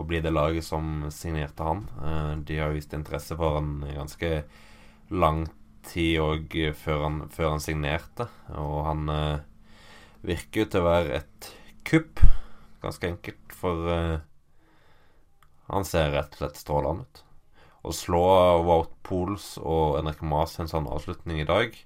[0.00, 1.84] å bli det laget som signerte han.
[2.04, 4.32] Eh, de har vist interesse for han i ganske
[5.10, 5.46] lang
[5.86, 9.46] tid òg før, før han signerte, og han eh,
[10.26, 11.50] virker jo til å være et
[11.88, 12.22] kupp,
[12.84, 14.16] ganske enkelt, for eh,
[15.70, 17.22] han ser rett og slett strålende ut.
[17.80, 18.24] Å slå
[18.66, 21.78] Wout Pools og Henrik Maas en sånn avslutning i dag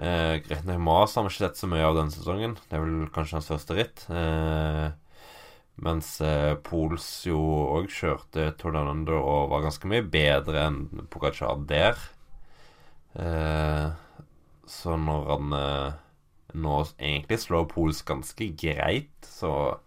[0.00, 2.56] eh, nok Mas har vi ikke sett så mye av denne sesongen.
[2.68, 4.04] Det er vel kanskje hans første ritt.
[4.08, 4.90] Eh,
[5.80, 7.40] mens eh, Pools jo
[7.76, 11.98] òg kjørte Tour de Under og var ganske mye bedre enn Pogacar der.
[13.14, 13.86] Eh,
[14.70, 15.98] så når han eh,
[16.60, 19.78] nå egentlig slår Pols ganske greit, så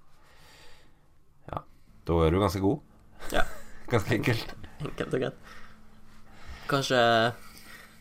[1.52, 1.64] Ja,
[2.08, 2.80] da er du ganske god.
[3.32, 3.46] Ja.
[3.92, 4.54] Ganske enkelt.
[4.82, 5.52] Enkelt og greit.
[6.72, 7.00] Kanskje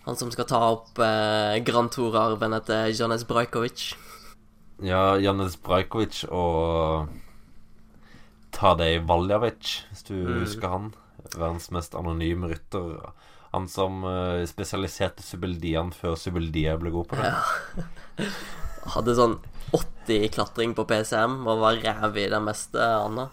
[0.06, 3.92] han som skal ta opp eh, Grand Tour-arven etter Janes Brajkovic.
[4.82, 7.10] Ja, Janis Brajkovic og
[8.52, 10.40] Tadej Valjavic, hvis du Mm.
[10.44, 10.90] husker han.
[11.36, 13.12] Verdens mest anonyme rytter.
[13.52, 17.30] Han som uh, spesialiserte Subeldian før Subeldia ble god på det.
[17.32, 18.26] Ja.
[18.96, 19.38] Hadde sånn
[19.72, 23.30] 80 klatring på PCM og var ræv i det meste annet.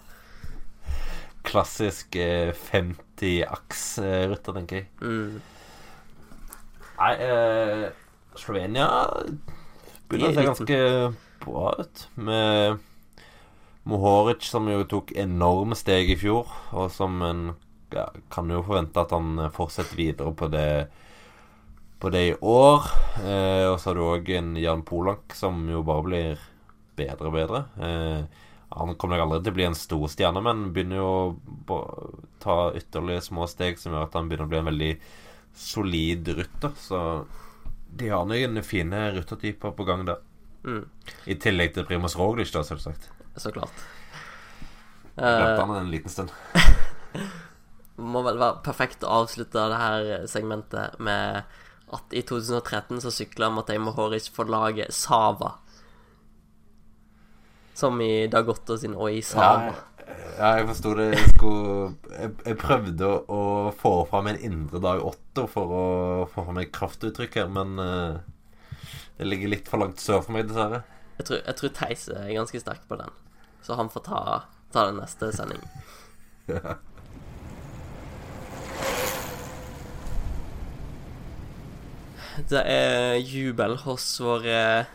[1.49, 3.83] klassisk eh, 50-aks
[4.29, 4.89] Rytter, tenker jeg.
[5.01, 5.39] Mm.
[6.99, 7.85] Nei, eh,
[8.37, 8.85] Slovenia
[10.09, 10.79] begynner å se ganske
[11.45, 12.03] bra ut.
[12.19, 12.77] Med
[13.87, 17.45] Mohoric, som jo tok enorme steg i fjor, og som en
[17.93, 20.69] ja, kan jo forvente at han fortsetter videre på det
[21.99, 22.85] på det i år.
[23.23, 26.45] Eh, og så har du òg en Jan Polak som jo bare blir
[26.99, 27.63] bedre og bedre.
[27.83, 31.11] Eh, han kommer nok aldri til å bli en stor stjerne, men begynner jo
[31.73, 31.79] å
[32.39, 34.91] ta ytterligere små steg som gjør at han begynner å bli en veldig
[35.59, 36.75] solid rytter.
[36.79, 37.03] Så
[37.99, 40.21] de har noen fine ryttertyper på gang der.
[40.63, 40.83] Mm.
[41.31, 43.09] I tillegg til Primus Roglic, da, selvsagt.
[43.39, 43.85] Så klart.
[45.15, 46.31] Glemte Eh, han en liten stund.
[47.99, 51.43] må vel være perfekt å avslutte det her segmentet med
[51.89, 55.55] at i 2013 så sykla Matei Mohoric for laget Sava.
[57.73, 59.73] Som i Dag Otto sin i Sava.
[60.39, 61.09] Ja, jeg forsto det.
[61.13, 63.41] Jeg, skulle, jeg, jeg prøvde å
[63.77, 65.85] få fram en indre Dag Otto for å
[66.31, 68.85] få fram et kraftuttrykk her, men uh,
[69.19, 70.83] det ligger litt for langt sør for meg, dessverre.
[71.19, 73.11] Jeg tror, jeg tror Theis er ganske sterk på den,
[73.65, 74.21] så han får ta,
[74.73, 75.63] ta den neste sending.
[82.49, 84.85] Det er jubel hos våre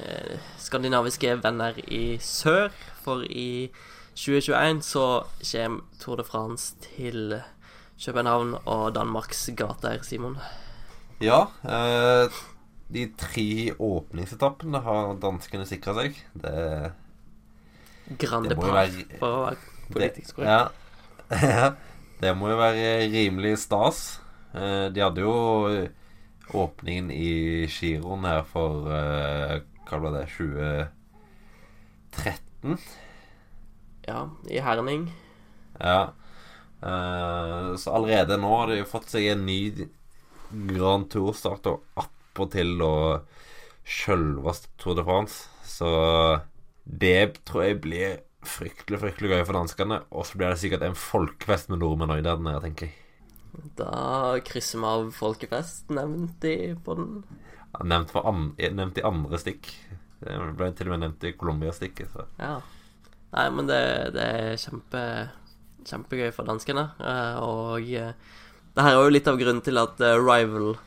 [0.00, 2.72] eh, skandinaviske venner i sør,
[3.04, 3.68] for i
[4.16, 5.04] 2021 så
[5.50, 7.36] kommer Tour de France til
[8.00, 10.38] København og Danmarks gater, Simon.
[11.20, 12.32] Ja, eh,
[12.94, 16.18] de tre åpningsetappene har danskene sikra seg.
[16.34, 16.92] Det,
[18.20, 18.88] Grande par,
[19.18, 19.58] for å være
[19.94, 20.50] politisk korrekt.
[20.50, 20.62] ja.
[21.54, 21.66] ja.
[22.20, 23.98] Det må jo være rimelig stas.
[24.54, 25.34] Eh, de hadde jo
[26.54, 32.78] åpningen i giroen her for eh, Hva ble det 2013?
[34.06, 35.02] Ja, i Herning.
[35.80, 36.02] Ja.
[36.84, 39.60] Eh, så allerede nå har de fått seg en ny
[40.70, 43.04] Grand Tour-start, og attpåtil og
[43.84, 45.36] sjølveste Tour de France.
[45.66, 45.88] Så
[46.84, 50.02] det tror jeg blir fryktelig fryktelig gøy for danskene.
[50.12, 53.00] Og så blir det sikkert en folkefest med nordmenn òg der nede, tenker jeg.
[53.78, 57.10] Da krysser vi av folkefest, nevnt i på den.
[57.74, 59.70] Ja, Nevnt, for an nevnt i andre stikk.
[60.24, 62.14] Det ble til og med nevnt i Colombia-stikket.
[62.40, 62.56] Ja.
[63.34, 63.80] Nei, men det,
[64.14, 65.02] det er kjempe,
[65.88, 66.88] kjempegøy for danskene.
[67.02, 68.12] eh, Og eh,
[68.74, 70.82] det her er jo litt av grunnen til at eh, Rival eh,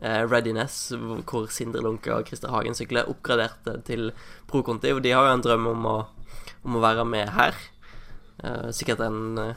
[0.00, 0.92] Readiness,
[1.28, 4.08] hvor Sindre Lunke og Christer Hagen sykler, oppgraderte til
[4.50, 4.90] Pro Conti.
[4.94, 5.96] Og de har jo en drøm om å,
[6.64, 7.54] om å være med her.
[8.42, 9.54] Eh, Sikkert en eh,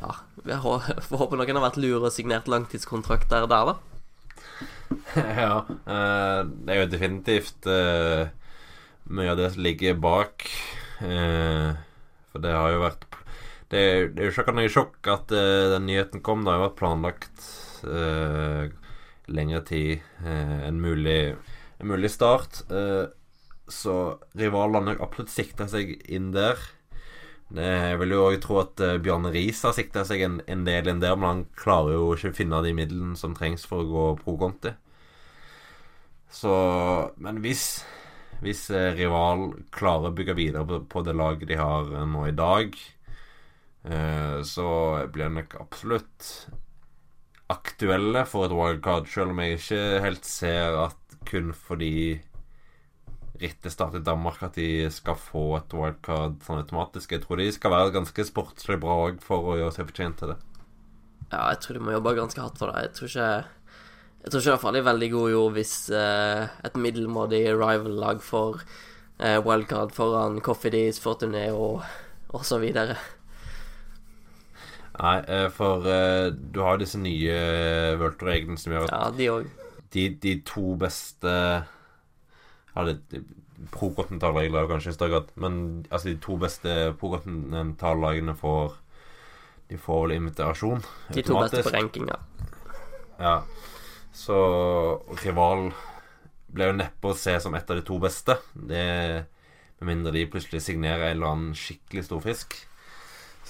[0.00, 0.14] Ja,
[0.46, 3.76] jeg hå- får håpe noen har vært lur og signert langtidskontrakter der, da.
[5.42, 5.56] ja.
[5.68, 8.28] eh, det er jo definitivt eh,
[9.10, 10.46] mye av det som ligger bak.
[11.04, 11.74] eh,
[12.30, 13.06] for det har jo vært
[13.70, 16.42] Det, er- jo ikke noe sjokk at eh, den nyheten kom.
[16.46, 17.50] Det har jo vært planlagt
[19.36, 20.00] lengre tid.
[20.24, 21.36] eh, en, mulig,
[21.78, 22.62] en mulig start.
[22.70, 23.06] eh,
[23.70, 23.96] så
[24.34, 26.58] rivalene har absolutt sikta seg inn der.
[27.50, 30.86] Jeg vil jo også tro at Bjørn Bjarne Riis har sikta seg en, en del
[30.90, 33.88] inn der, men han klarer jo ikke å finne de midlene som trengs for å
[33.90, 34.70] gå pro Conti.
[36.30, 36.50] Så
[37.18, 37.84] Men hvis
[38.40, 42.22] Hvis eh, rival klarer å bygge videre på, på det laget de har eh, nå
[42.30, 42.76] i dag,
[43.84, 44.66] eh, så
[45.12, 46.30] blir det nok absolutt
[47.50, 52.20] aktuelle for et wildcard, selv om jeg ikke helt ser at kun fordi
[53.40, 57.14] rittet starter i Danmark at de skal få et wildcard sånn automatisk.
[57.14, 60.34] Jeg tror de skal være ganske sportslig bra òg for å gjøre seg fortjent til
[60.34, 60.38] det.
[61.30, 62.84] Ja, jeg tror de må jobbe ganske hardt for det.
[62.88, 63.30] Jeg tror ikke
[64.20, 68.58] Jeg tror ikke det er farlig veldig god jord hvis eh, et middelmådig rival-lag får
[69.16, 71.80] eh, wildcard foran Coffeedies, Fortuné og,
[72.28, 72.98] og så videre.
[75.00, 77.36] Nei, eh, for uh, du har disse nye
[78.00, 79.28] World-reglene som gjør at Ja, de
[79.90, 83.24] de, de to beste Ja, det
[83.74, 85.56] pro-kontinentallagene kanskje i større grad, men
[85.90, 88.78] altså de to beste pro-kontinentallagene får
[89.70, 90.80] De får vel invitasjon.
[91.14, 92.16] De to beste på rankinga.
[93.20, 93.36] Ja.
[94.10, 94.38] Så
[95.22, 95.68] rival
[96.50, 98.34] ble jo neppe å se som et av de to beste.
[98.54, 98.86] Det
[99.78, 102.56] Med mindre de plutselig signerer en eller annen skikkelig stor fisk.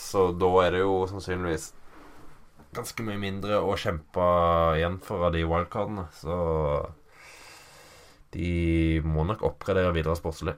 [0.00, 1.70] Så da er det jo sannsynligvis
[2.74, 4.24] ganske mye mindre å kjempe
[4.78, 6.06] igjen for av de wildcardene.
[6.14, 6.34] Så
[8.34, 10.54] de må nok oppgradere videre sportslig.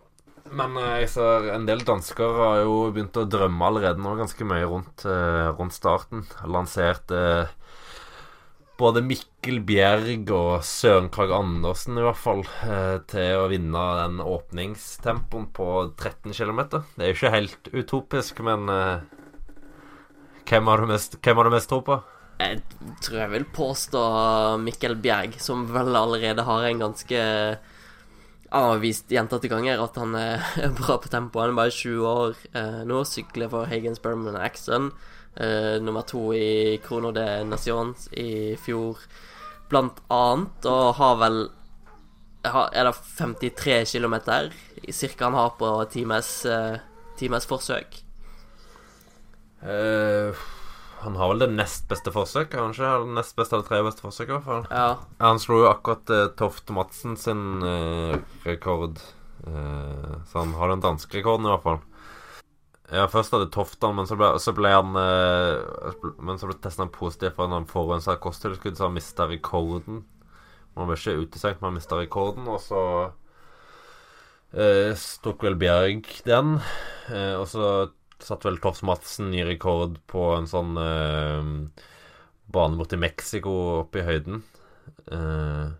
[0.53, 4.45] Men eh, jeg ser en del dansker har jo begynt å drømme allerede nå ganske
[4.49, 6.26] mye rundt, eh, rundt starten.
[6.45, 7.49] Lansert eh,
[8.80, 14.20] både Mikkel Bjerg og Søren Krag Andersen i hvert fall eh, til å vinne den
[14.24, 16.62] åpningstempoen på 13 km.
[16.99, 18.68] Det er jo ikke helt utopisk, men
[20.53, 21.96] hvem har du mest, har du mest tro på?
[22.42, 22.61] Jeg
[23.05, 24.00] tror jeg vil påstå
[24.61, 27.20] Mikkel Bjerg, som vel allerede har en ganske
[28.53, 30.42] Han har vist gjentatte ganger at han er
[30.80, 31.40] bra på tempo.
[31.40, 34.90] Han er bare 20 år eh, nå, sykler for Hagens Berman Axon.
[35.40, 39.00] Eh, nummer to i Krono de Nations i fjor,
[39.72, 41.42] blant annet, og har vel
[42.44, 44.16] Er det 53 km
[44.90, 46.80] cirka han har på times, eh,
[47.16, 48.03] times forsøk?
[49.62, 50.42] Eh,
[51.02, 52.86] han har vel det nest beste forsøket, kanskje?
[52.86, 54.68] Eller det nest beste eller tredje beste forsøk, i hvert fall.
[54.70, 54.90] Ja.
[55.22, 58.14] Han slo jo akkurat uh, Toft Madsen sin eh,
[58.46, 59.02] rekord.
[59.42, 61.80] Eh, så han har den danske rekorden, i hvert fall.
[62.92, 66.82] Ja, først hadde Toft han, men så ble, så ble han Men så ble testet
[66.82, 70.02] han positiv for en forurensa kosttilskudd, så han mista rekorden.
[70.76, 72.82] Han ble ikke utestengt, men han mista rekorden, og så
[74.56, 76.56] uh, tok vel Bjerg den.
[77.12, 77.90] Eh, og så
[78.24, 81.52] satt vel Tofs Madsen ny rekord på en sånn eh,
[82.52, 83.52] bane borti Mexico,
[83.82, 84.42] oppe i høyden.
[85.12, 85.70] Eh,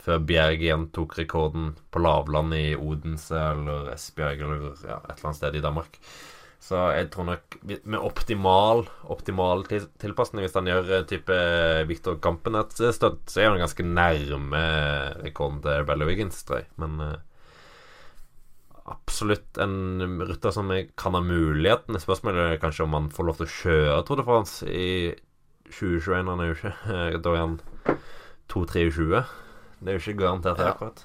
[0.00, 5.26] før Bjerg igjen tok rekorden på lavland i Odense eller Esbjerg eller ja, et eller
[5.28, 5.98] annet sted i Danmark.
[6.60, 7.54] Så jeg tror nok
[7.88, 8.82] med optimal
[9.12, 11.36] Optimal til- tilpasning, hvis han gjør eh, type
[11.88, 14.60] Victor Gampenet-stunt, så er han ganske nærme
[15.24, 16.68] rekorden til Bello Wiggins, tror jeg.
[16.80, 17.16] Men eh,
[18.90, 19.74] absolutt en
[20.26, 21.98] rytter som kan ha muligheten.
[22.00, 24.68] Spørsmålet er kanskje om han får lov til å kjøre Tour de France i
[25.70, 26.30] 2021.
[26.30, 26.74] Han er jo ikke
[27.24, 27.56] Da er han
[28.50, 29.24] 2-23.
[29.80, 30.70] Det er jo ikke garantert, her, Ja.
[30.74, 30.98] akkurat.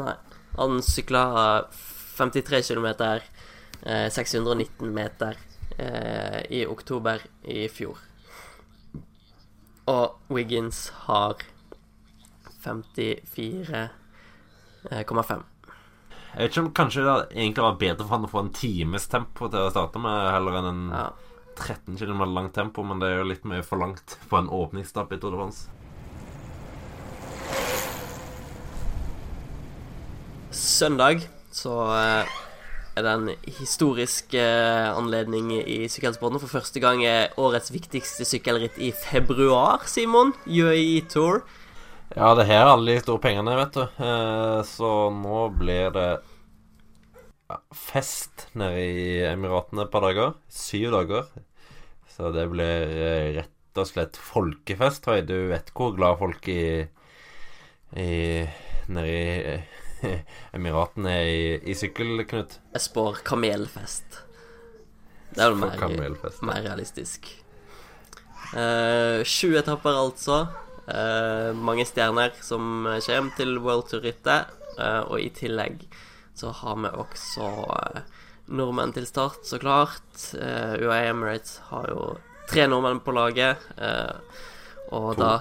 [0.00, 0.14] Nei.
[0.58, 1.22] Han sykla
[2.18, 2.88] 53 km,
[3.86, 5.32] eh, 619 meter,
[5.78, 7.96] eh, i oktober i fjor.
[9.86, 11.34] Og Wiggins har
[12.62, 15.44] 54,5.
[16.30, 19.08] Jeg vet ikke om kanskje det egentlig var bedre for han å få en times
[19.10, 21.08] tempo til å starte med, heller enn en Ja.
[21.60, 25.12] 13 km langt tempo, men det er jo litt mye for langt på en åpningsstapp
[25.12, 25.68] i Tour de France.
[30.50, 32.32] Søndag så eh,
[32.96, 33.28] er det en
[33.60, 36.40] historisk eh, anledning i sykkelsporten.
[36.42, 40.34] For første gang er årets viktigste sykkelritt i februar, Simon.
[40.46, 41.44] UAE Tour.
[42.16, 43.82] Ja, det her er alle de store pengene, vet du.
[44.02, 46.08] Eh, Så nå blir det
[47.74, 50.34] fest nede i Emiratene et par dager.
[50.50, 51.28] Syv dager.
[52.10, 55.28] Så det blir eh, rett og slett folkefest, tror jeg.
[55.30, 56.62] Du vet hvor glad folk i,
[57.96, 58.10] i
[58.90, 60.22] Nede i eh,
[60.56, 62.58] Emiratene er i, i sykkel, Knut.
[62.74, 64.22] Jeg spår kamelfest.
[65.30, 67.28] Det er jo mer, mer realistisk.
[68.50, 70.40] Eh, Sju etapper, altså.
[70.90, 74.56] Eh, mange stjerner som kommer til World Tour-rittet.
[74.80, 75.82] Uh, og i tillegg
[76.38, 77.98] så har vi også uh,
[78.54, 80.06] nordmenn til start, så klart.
[80.32, 82.14] Uh, UAE Emirates har jo
[82.50, 83.56] tre nordmenn på laget.
[83.78, 84.12] eh,
[84.90, 85.20] og cool.
[85.20, 85.40] da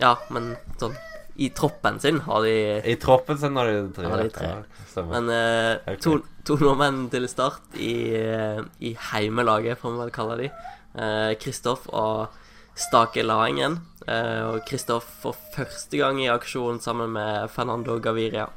[0.00, 0.96] Ja, men sånn
[1.36, 4.08] I troppen sin har de I troppen sin har de tre.
[4.10, 4.48] Har de tre.
[4.96, 5.04] Ja.
[5.12, 10.38] Men eh, to, to nordmenn til start i, eh, i heimelaget, får man vel kalle
[10.42, 10.50] de.
[10.96, 12.34] Eh, Kristoff og
[12.74, 13.80] Stake Laengen.
[14.06, 18.48] Eh, og Kristoff for første gang i aksjon sammen med Fernando Gaviria.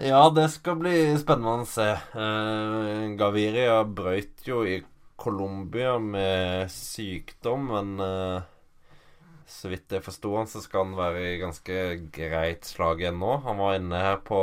[0.00, 1.90] Ja, det skal bli spennende å se.
[1.92, 4.80] Eh, Gaviria brøyt jo i
[5.20, 8.48] Colombia med sykdom, men eh,
[9.50, 11.80] så vidt jeg forsto han, så skal han være i ganske
[12.14, 13.34] greit slag igjen nå.
[13.44, 14.40] Han var inne her på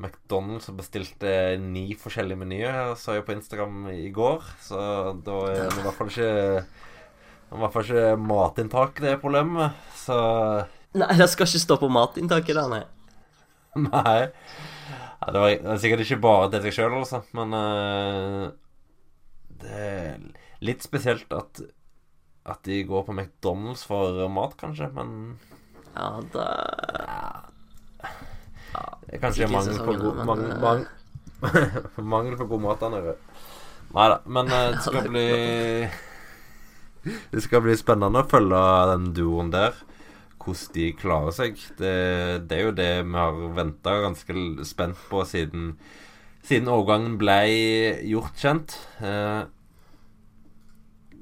[0.00, 4.46] McDonald's og bestilte ni forskjellige menyer, sa jeg på Instagram i går.
[4.64, 4.78] Så
[5.26, 6.32] da er det i hvert fall ikke
[7.52, 9.78] i hvert fall ikke matinntak det er problemet.
[9.98, 10.16] Så
[10.92, 12.82] Nei, det skal ikke stå på matinntaket der, nei.
[13.80, 14.18] Nei.
[15.22, 17.22] Ja, det, var, det er sikkert ikke bare til seg sjøl, altså.
[17.36, 18.50] Men uh,
[19.62, 20.26] det er
[20.64, 21.62] litt spesielt at
[22.42, 24.90] At de går på McDonald's for mat, kanskje.
[24.92, 25.38] Men
[25.94, 26.46] Ja, da
[28.72, 32.92] det er kanskje mangel på god men, mangel, eh, mangel, mangel på god mat der
[32.94, 33.14] nede.
[33.92, 34.16] Nei da.
[34.24, 35.26] Men uh, det skal bli
[37.04, 38.60] Det skal bli spennende å følge
[38.92, 39.74] den duoen der.
[40.42, 41.58] Hvordan de klarer seg.
[41.78, 41.96] Det,
[42.50, 45.74] det er jo det vi har venta ganske spent på siden
[46.42, 47.36] Siden overgangen ble
[48.02, 48.72] gjort kjent.
[48.98, 49.44] Eh,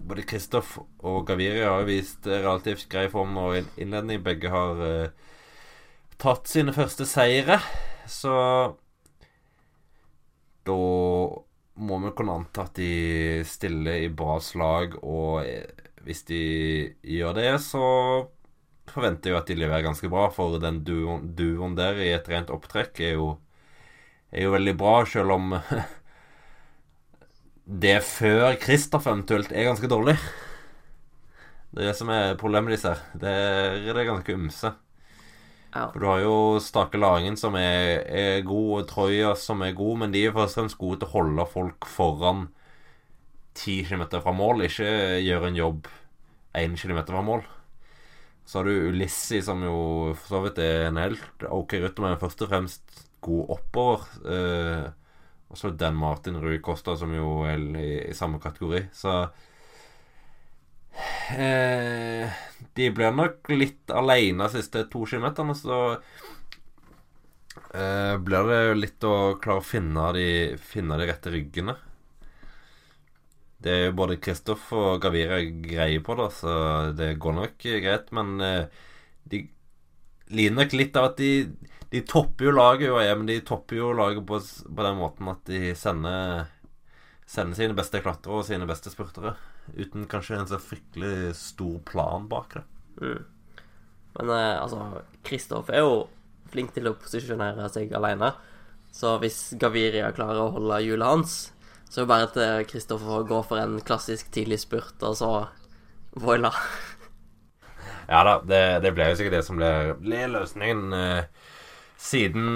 [0.09, 4.22] både Kristoff og Gaviria har vist relativt grei form i innledning.
[4.24, 5.12] Begge har eh,
[6.20, 7.61] tatt sine første seire,
[8.09, 8.33] så
[10.64, 10.78] da
[11.81, 16.43] må vi kunne anta at de stiller i bra slag, og eh, hvis de
[17.16, 17.85] gjør det, så
[18.91, 22.28] forventer jeg jo at de leverer ganske bra, for den duoen, duoen der i et
[22.31, 23.31] rent opptrekk er jo,
[24.33, 25.55] er jo veldig bra, selv om
[27.85, 30.16] det før Kristoff eventuelt er ganske dårlig.
[31.70, 33.03] Det er det som er problemet deres her.
[33.14, 34.72] Det er det ganske ymse.
[35.71, 35.87] Ja.
[35.93, 40.01] For du har jo Stake Laringen som er, er god, og Troya som er god,
[40.03, 42.49] men de er først og fremst gode til å holde folk foran
[43.59, 44.91] 10 km fra mål, ikke
[45.23, 45.91] gjøre en jobb
[46.59, 47.45] 1 km fra mål.
[48.47, 49.77] Så har du Ulissi, som jo
[50.18, 54.09] for så vidt er en helt ok rytter, men først og fremst god oppover.
[54.27, 54.89] Eh,
[55.51, 58.89] og så Dan Martin Rui Costa, som jo er i, i samme kategori.
[58.95, 59.12] Så
[61.39, 62.31] eh,
[62.74, 65.78] De blir nok litt alene de siste to kilometerne, så
[67.74, 70.26] eh, blir det jo litt å klare å finne de,
[70.72, 71.76] finne de rette ryggene.
[73.61, 76.53] Det er jo både Kristoff og Gavira greie på da, så
[76.97, 78.09] det går nok greit.
[78.16, 78.87] Men eh,
[79.28, 79.43] de
[80.33, 81.51] lider nok litt av at de,
[81.93, 85.45] de topper jo laget jo, men de topper jo laget på, på den måten at
[85.51, 86.49] de sender,
[87.28, 89.35] sender sine beste klatrere og sine beste spurtere.
[89.77, 92.64] Uten kanskje en så fryktelig stor plan bak det.
[93.01, 93.25] Mm.
[94.18, 96.09] Men eh, altså, Kristoff er jo
[96.51, 98.33] flink til å posisjonere seg alene.
[98.91, 101.35] Så hvis Gaviria klarer å holde hjulet hans,
[101.91, 105.31] så er det bare til Kristoffer å gå for en klassisk tidlig spurt, og så
[106.18, 106.51] voila.
[108.11, 109.71] Ja da, det, det ble jo sikkert det som ble,
[110.03, 110.95] ble løsningen.
[110.97, 111.51] Eh,
[112.01, 112.49] siden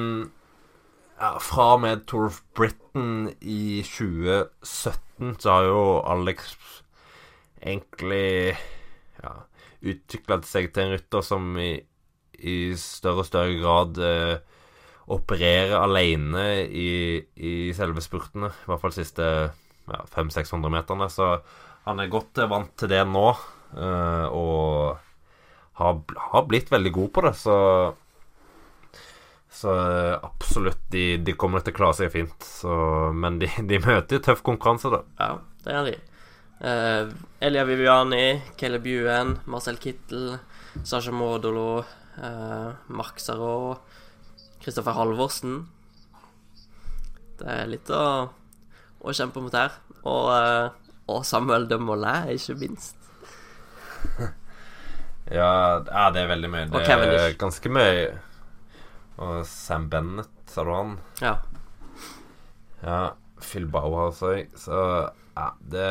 [1.20, 6.56] ja, Fra og med Tour of Britain i 2017 så har jo Alex
[7.64, 8.54] egentlig
[9.22, 9.34] ja,
[9.84, 11.72] utvikla seg til en rytter som i,
[12.44, 14.36] i større og større grad eh,
[15.14, 18.50] opererer alene i, i selve spurtene.
[18.52, 21.10] I hvert fall de siste ja, 500-600 meterne.
[21.12, 21.34] Så
[21.84, 23.26] han er godt vant til det nå,
[23.76, 24.96] eh, og
[25.80, 26.00] har,
[26.30, 27.34] har, blitt veldig god på det.
[27.36, 27.58] Så,
[29.52, 29.76] så
[30.22, 32.48] absolutt, de, de kommer til å klare seg fint.
[32.48, 32.72] Så,
[33.12, 35.04] men de, de møter tøff konkurranse, da.
[35.20, 35.30] Ja,
[35.66, 36.00] det gjør de.
[36.60, 40.38] Uh, Elia Viviani, Caleb Ewan, Marcel Kittel,
[40.82, 41.84] Sasha Modolo,
[42.18, 43.80] uh, Mark Sarot,
[44.62, 45.64] Kristoffer Halvorsen.
[47.38, 48.04] Det er litt å,
[49.02, 49.74] å kjempe mot her.
[50.04, 53.10] Og, uh, og Samuel de Mollet, ikke minst.
[55.38, 55.50] ja,
[55.82, 56.70] det er veldig mye.
[56.70, 58.06] Det er ganske mye.
[59.24, 60.96] Og Sam Bennett, sa du han?
[61.22, 61.36] Ja.
[62.84, 64.48] Ja, Phil Bauhaus altså.
[64.60, 64.80] så
[65.34, 65.90] ja, det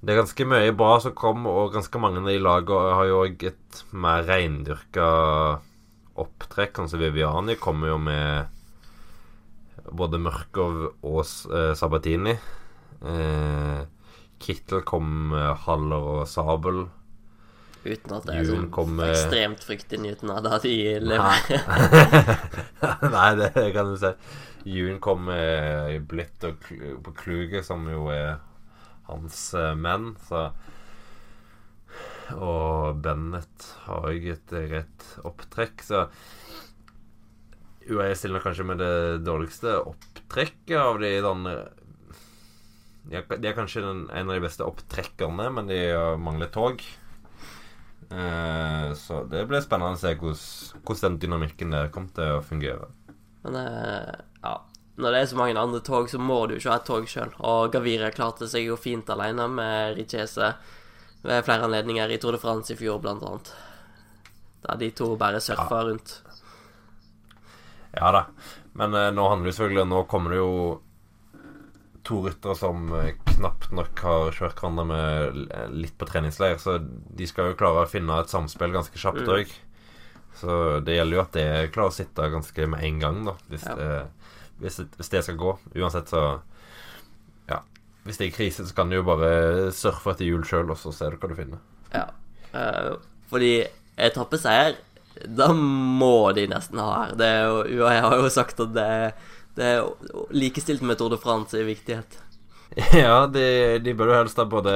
[0.00, 3.18] Det er ganske mye bra som kom, og ganske mange av de lagene har jo
[3.24, 5.08] òg et mer reindyrka
[6.20, 6.80] opptrekk.
[6.84, 8.48] Altså Viviani kommer jo med
[9.92, 12.36] både Mørkov og eh, Sabatini.
[13.00, 13.82] Eh,
[14.40, 16.86] Kittel kom med Haller og Sabel.
[17.80, 19.08] Uten at det er sånn med...
[19.08, 21.44] ekstremt fryktinngytende at de lever.
[23.14, 24.10] Nei, det kan du si.
[24.68, 26.60] Jun kom med Blitt og
[27.04, 28.38] på Kluge, som jo er
[29.08, 30.50] hans uh, menn, så
[32.36, 36.04] Og Bennett har òg et rett opptrekk, så
[37.90, 41.48] UAE stiller kanskje med det dårligste opptrekket av de sånn
[43.10, 45.80] De er kanskje den, en av de beste opptrekkerne, men de
[46.20, 46.84] mangler tog.
[48.10, 52.42] Eh, så det blir spennende å se hvordan, hvordan den dynamikken der kommer til å
[52.42, 52.88] fungere.
[53.44, 54.29] Men eh,
[55.00, 57.32] Når det er så mange andre tog, så må du ikke ha et tog sjøl.
[57.40, 60.52] Og Gavira klarte seg jo fint alene med Richese
[61.24, 63.52] ved flere anledninger i Tour de France i fjor, blant annet.
[64.64, 65.88] Da de to bare surfa ja.
[65.88, 66.14] rundt.
[67.96, 68.26] Ja da.
[68.78, 70.52] Men eh, nå handler det selvfølgelig Nå kommer det jo
[72.06, 72.92] to ryttere som
[73.34, 77.90] knapt nok har kjørt hverandre med litt på treningsleir, så de skal jo klare å
[77.90, 79.50] finne et samspill ganske kjapt òg.
[79.50, 79.66] Mm.
[80.40, 83.34] Så det gjelder jo at det klarer å sitte ganske med en gang, da.
[83.50, 83.76] Hvis, ja.
[83.76, 83.90] det,
[84.60, 85.56] hvis, hvis, det, skal gå.
[85.76, 86.40] Uansett, så
[87.50, 87.62] Ja.
[88.04, 90.92] Hvis det er krise, så kan du jo bare surfe etter hjul sjøl, og så
[90.94, 91.60] ser du hva du finner.
[91.92, 92.06] Ja.
[92.54, 92.96] Uh,
[93.30, 93.66] fordi
[94.00, 94.78] etappeseier,
[95.26, 97.18] da må de nesten ha her.
[97.18, 98.90] Det er jo, UAE har jo sagt at det
[99.58, 99.88] det er
[100.32, 102.20] likestilt med Tour de France i viktighet.
[102.94, 104.72] Ja, de, de bør jo helst ha både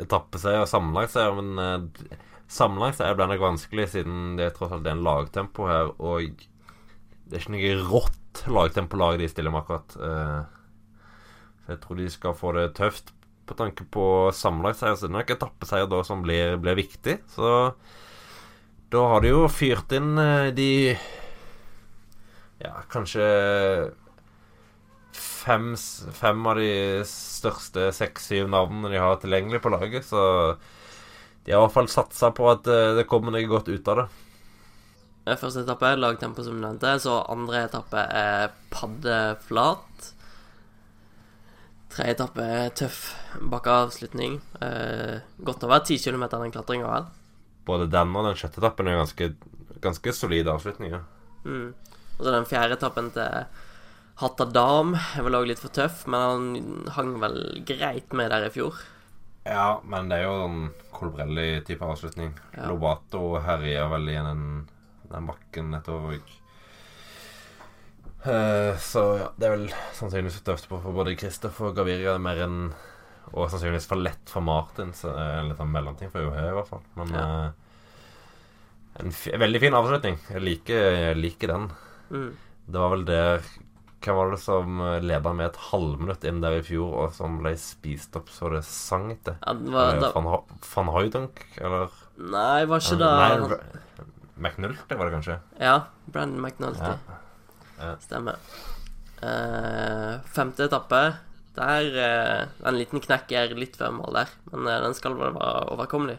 [0.00, 2.14] etappeseier og sammenlagtseier, men uh,
[2.48, 6.46] sammenlagtseier blir nok vanskelig, siden det er tross alt er en lagtempo her, og
[7.28, 9.96] det er ikke noe rått lagtempolag de stiller med akkurat.
[10.00, 10.42] Uh,
[11.64, 13.12] så jeg tror de skal få det tøft
[13.48, 14.04] på tanke på
[14.36, 14.96] sammenlagtseier.
[14.96, 17.18] Så det er nok etappeseier da som blir, blir viktig.
[17.34, 17.52] Så
[18.92, 20.70] da har de jo fyrt inn uh, de
[22.58, 23.26] ja, kanskje
[25.14, 25.72] fem,
[26.12, 30.06] fem av de største seks-syv navnene de har tilgjengelig på laget.
[30.06, 30.22] Så
[31.44, 34.02] de har i hvert fall satsa på at eh, det kommer noe godt ut av
[34.02, 34.08] det.
[35.36, 36.94] Første etappe er lagtempo, som du nevnte.
[37.02, 40.08] Så andre etappe er paddeflat.
[41.92, 43.02] Tredje etappe er tøff
[43.52, 44.40] bakkeavslutning.
[44.64, 47.08] Eh, godt over ti kilometer den klatringa, vel.
[47.68, 49.32] Både den og den sjette etappen er ganske,
[49.84, 51.02] ganske solide avslutninger.
[51.44, 51.72] Mm.
[52.18, 53.48] Og så den fjerde etappen til
[54.18, 58.54] Hattadam er vel òg litt for tøff, men han hang vel greit med der i
[58.54, 58.80] fjor.
[59.48, 60.58] Ja, men det er jo en
[60.92, 62.34] Colbrelli-type avslutning.
[62.56, 62.66] Ja.
[62.68, 64.42] Lobato herjer vel i den,
[65.12, 66.20] den bakken et Uh.
[68.26, 72.40] Eh, så ja, det er vel sannsynligvis tøft på for både Kristoffer og Gaviria mer
[72.48, 72.56] enn
[73.30, 76.38] Og sannsynligvis for lett for Martin, så det er en av en mellomting for UH
[76.48, 76.84] i hvert fall.
[76.96, 77.24] Men Ja.
[77.28, 77.50] uh,
[78.98, 80.16] en veldig fin avslutning.
[80.32, 81.66] Jeg liker, jeg liker den.
[82.10, 82.30] Mm.
[82.66, 83.42] Det var vel der
[83.98, 87.50] Hvem var det som leda med et halvminutt inn der i fjor, og som ble
[87.58, 89.40] spist opp så det sang etter?
[89.42, 93.80] Ja, det var, Eller da, Van, Van Hooydonk, eller nei, var ikke det Nei,
[94.40, 95.38] McNulty var det kanskje?
[95.60, 95.76] Ja,
[96.06, 96.82] Brandon McNulty.
[96.82, 97.20] Ja.
[97.78, 97.92] Ja.
[98.02, 98.38] Stemmer.
[99.22, 101.02] Uh, femte etappe.
[101.58, 105.34] Der uh, En liten knekk er litt før mål der, men uh, den skal vel
[105.34, 106.18] være overkommelig.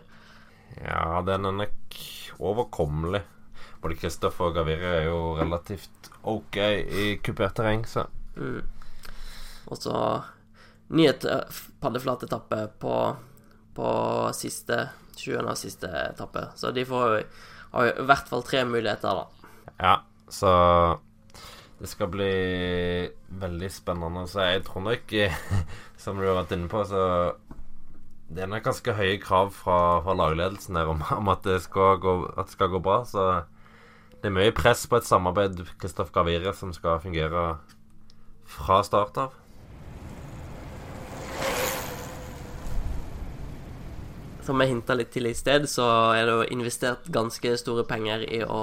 [0.83, 1.99] Ja, den er nok
[2.39, 3.21] overkommelig.
[3.79, 8.07] Både Kristoffer og Gavire er jo relativt ok i kupert terreng, så
[8.39, 8.61] Mm.
[9.67, 10.23] Og så
[10.95, 11.41] ny et- eh,
[11.81, 12.93] paddeflat etappe på,
[13.75, 13.89] på
[14.33, 14.77] siste
[15.17, 16.45] sjuende og siste etappe.
[16.55, 17.25] Så de får jo
[17.73, 19.51] har i hvert fall tre muligheter, da.
[19.79, 19.95] Ja,
[20.33, 20.51] så
[21.79, 22.31] det skal bli
[23.41, 24.25] veldig spennende.
[24.27, 25.13] Så jeg tror nok,
[26.01, 27.03] som du har vært inne på, så
[28.29, 32.15] det er nok ganske høye krav fra, fra lagledelsen her om, om at, det gå,
[32.35, 33.01] at det skal gå bra.
[33.07, 33.25] Så
[34.19, 37.45] det er mye press på et samarbeid Kristoff Gavire som skal fungere
[38.49, 39.37] fra start av.
[44.45, 45.85] Som jeg hinta litt til i sted, så
[46.15, 48.61] er det jo investert ganske store penger i å,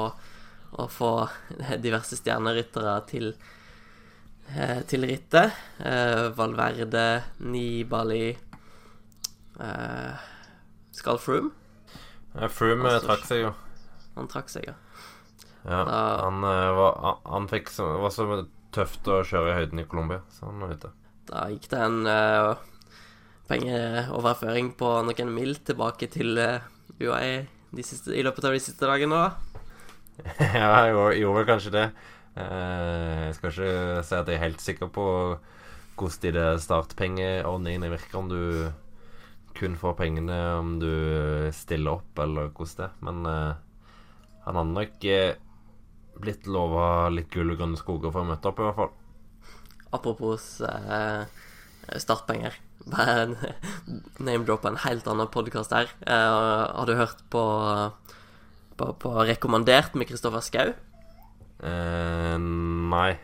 [0.81, 1.11] å få
[1.85, 3.31] diverse stjerneryttere til,
[4.57, 5.53] eh, til rittet.
[5.85, 7.07] Eh, Valverde,
[7.45, 8.25] Nibali
[9.61, 10.27] eh,
[10.97, 11.53] Skal Froome?
[12.37, 13.55] Ja, Froome Altså, trakk seg jo.
[14.17, 14.77] Han trakk seg, ja.
[15.67, 19.87] Ja, Da- han, eh, var, han, fikk var så tøft å kjøre i høyden i
[19.89, 20.91] Colombia, så han var ute.
[21.27, 22.55] Da gikk det en uh,
[23.51, 26.65] pengeoverføring på noen mil tilbake til uh,
[27.01, 29.57] UAE de siste, i løpet av de siste dagene, da.
[30.61, 31.87] ja, jeg gjorde, vel kanskje det.
[32.37, 35.07] Eh, jeg skal ikke si at jeg er helt sikker på
[35.97, 38.41] hvordan de der startpengeordningene virker, om du
[39.57, 40.91] kun får pengene om du
[41.57, 42.99] stiller opp, eller hvordan det er.
[43.09, 43.55] Men uh,
[44.45, 45.39] han hadde nok eh,
[46.21, 48.93] blitt lova litt gull og grønne skoger for å møte opp, i hvert fall.
[49.97, 51.25] Apropos uh,
[51.97, 52.61] startpenger.
[52.87, 55.91] Bare en helt annen podkast her.
[56.07, 57.45] Uh, har du hørt på,
[58.79, 60.75] på, på Rekommandert med Kristoffer Schou?
[61.63, 63.17] Uh, nei.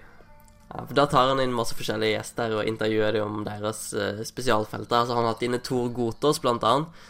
[0.72, 4.22] Ja, for Da tar han inn masse forskjellige gjester og intervjuer dem om deres uh,
[4.26, 5.02] spesialfelter.
[5.02, 7.04] Altså Han har hatt inne Tor Gotaas, blant annet,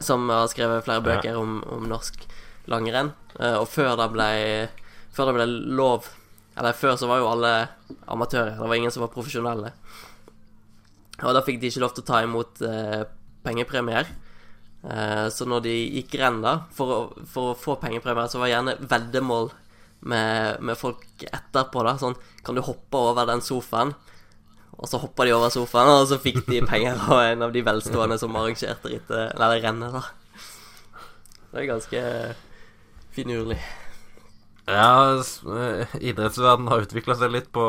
[0.00, 2.24] som har skrevet flere bøker om, om norsk
[2.70, 3.12] langrenn.
[3.40, 4.30] Eh, og før det ble
[5.12, 6.08] Før det ble lov
[6.56, 7.52] Eller før så var jo alle
[8.12, 8.58] amatører.
[8.58, 9.72] Det var ingen som var profesjonelle.
[11.22, 13.02] Og da fikk de ikke lov til å ta imot eh,
[13.46, 14.08] pengepremier.
[14.82, 16.40] Eh, så når de gikk renn,
[16.74, 17.00] for å,
[17.30, 19.52] for å få pengepremier, så var det gjerne veddemål
[20.10, 21.94] med, med folk etterpå, da.
[22.00, 23.94] Sånn Kan du hoppe over den sofaen?
[24.72, 27.62] Og så hoppa de over sofaen, og så fikk de penger av en av de
[27.62, 30.48] velstående som arrangerte rittet, eller rennet, da.
[31.52, 32.02] Det er ganske
[33.14, 33.60] finurlig.
[34.66, 37.64] Ja, eh, idrettsverden har utvikla seg litt på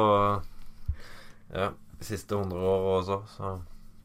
[1.54, 1.72] Ja,
[2.04, 3.54] de siste hundre åra også, så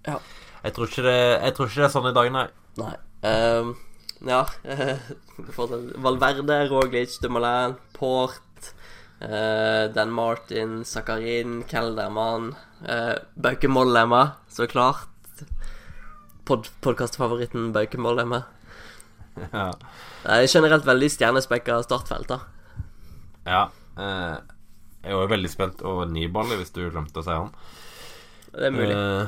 [0.07, 0.16] Ja.
[0.62, 2.46] jeg, tror det, jeg tror ikke det er sånn i dag, nei.
[2.78, 2.94] Nei.
[3.26, 3.74] Um,
[4.26, 4.44] ja.
[6.07, 8.72] Valverde, Roglic, Dumoulin, Port,
[9.22, 12.53] uh, Dan Martin, Zakarin, Kelderman,
[12.86, 15.09] uh, Bauke Mollema, så klart.
[16.49, 18.44] Pod Podkastfavoritten Bauke Mollema.
[19.53, 19.68] Ja.
[20.26, 22.40] Er generelt veldig stjernespekka startfelt, da.
[23.46, 23.61] ja
[23.94, 24.40] eh,
[25.05, 27.53] jeg er jo veldig spent over Nibali, hvis du glemte å si han.
[28.59, 28.94] Det er mulig.
[28.94, 29.26] Uh,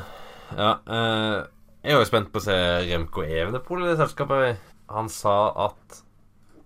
[0.59, 0.71] ja.
[0.87, 1.39] Uh,
[1.81, 2.57] jeg er jo spent på å se
[2.89, 4.71] Remco Evenepool i det selskapet.
[4.91, 5.37] Han sa
[5.69, 6.01] at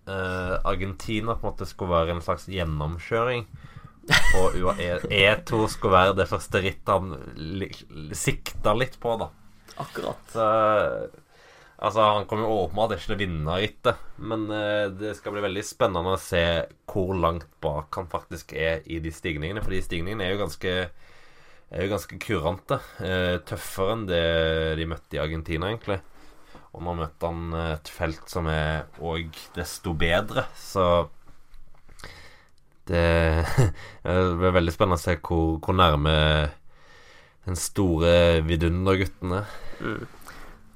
[0.09, 3.45] uh, Argentina på en måte skulle være en slags gjennomkjøring.
[4.39, 7.15] Og UAE E2 skulle være det første rittet han
[8.17, 9.31] sikta litt på, da.
[9.85, 10.33] Akkurat.
[10.33, 10.49] Så
[11.85, 14.45] Altså, han kommer jo åpenbart ikke til å vinne rittet, men
[14.97, 16.41] det skal bli veldig spennende å se
[16.89, 19.61] hvor langt bak han faktisk er i de stigningene.
[19.61, 20.77] For de stigningene er jo ganske
[21.71, 22.79] er jo ganske kurante.
[23.05, 24.25] Eh, tøffere enn det
[24.81, 26.01] de møtte i Argentina, egentlig.
[26.75, 31.07] Og nå møtte han et felt som er òg desto bedre, så
[32.89, 33.47] det,
[34.05, 36.15] det blir veldig spennende å se hvor, hvor nærme
[37.45, 39.43] Den store vidunderguttene.
[39.85, 40.05] Mm.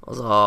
[0.04, 0.38] Og så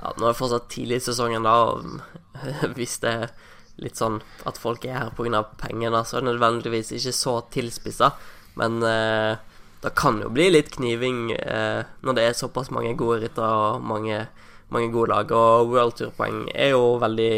[0.00, 3.32] ja, Nå er det fortsatt tidlig i sesongen, da, og hvis det er
[3.80, 5.42] litt sånn at folk er her pga.
[5.60, 8.12] pengene, så er det nødvendigvis ikke så tilspissa.
[8.60, 9.49] Men eh,
[9.80, 13.84] det kan jo bli litt kniving eh, når det er såpass mange gode ryttere og
[13.84, 14.26] mange,
[14.68, 15.32] mange gode lag.
[15.32, 17.32] Og World Tour-poeng er jo veldig,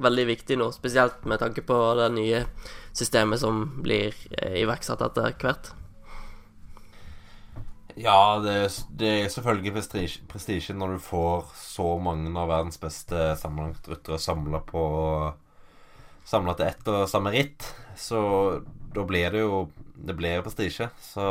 [0.00, 2.44] veldig viktig nå, spesielt med tanke på det nye
[2.96, 5.74] systemet som blir eh, iverksatt etter hvert.
[8.00, 8.56] Ja, det,
[8.98, 9.74] det er selvfølgelig
[10.26, 14.82] prestisje, når du får så mange av verdens beste sammenlagtryttere samla på
[16.24, 17.66] Samla til ett og samme ritt.
[17.96, 18.18] Så
[18.94, 20.88] da blir det jo Det blir prestisje.
[21.00, 21.24] Så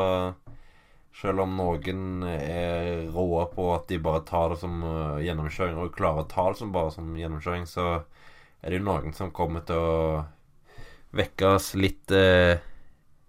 [1.13, 5.93] selv om noen er råe på at de bare tar det som uh, gjennomkjøring, og
[5.93, 8.01] klarer å ta det som bare som gjennomkjøring, så
[8.63, 10.23] er det jo noen som kommer til å
[11.13, 12.57] vekke oss litt, uh,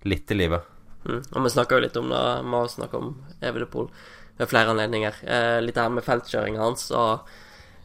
[0.08, 0.64] litt i livet.
[1.04, 1.20] Mm.
[1.20, 3.12] Og vi snakka jo litt om det, vi har snakka om
[3.44, 3.90] Evenepool
[4.38, 5.20] ved flere anledninger.
[5.22, 7.28] Eh, litt her med feltkjøringa hans, og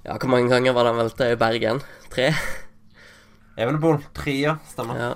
[0.05, 1.83] ja, hvor mange ganger var det han velta i Bergen?
[2.13, 2.31] Tre?
[3.59, 4.55] Evenepool, tre, ja.
[4.71, 4.99] Stemmer.
[4.99, 5.11] Ja.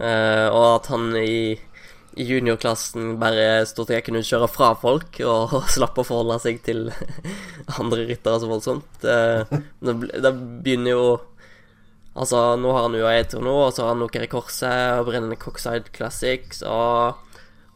[0.00, 1.56] Eh, og at han i,
[2.16, 6.60] i juniorklassen bare stort sett kunne kjøre fra folk og, og slapp å forholde seg
[6.66, 6.86] til
[7.80, 9.02] andre ryttere så voldsomt.
[9.04, 9.56] Eh,
[9.86, 11.10] det, det begynner jo
[12.20, 15.36] Altså, nå har han UAE Tour nå, og så har han Nokere Korset og Brennende
[15.38, 17.20] Cockside Classics og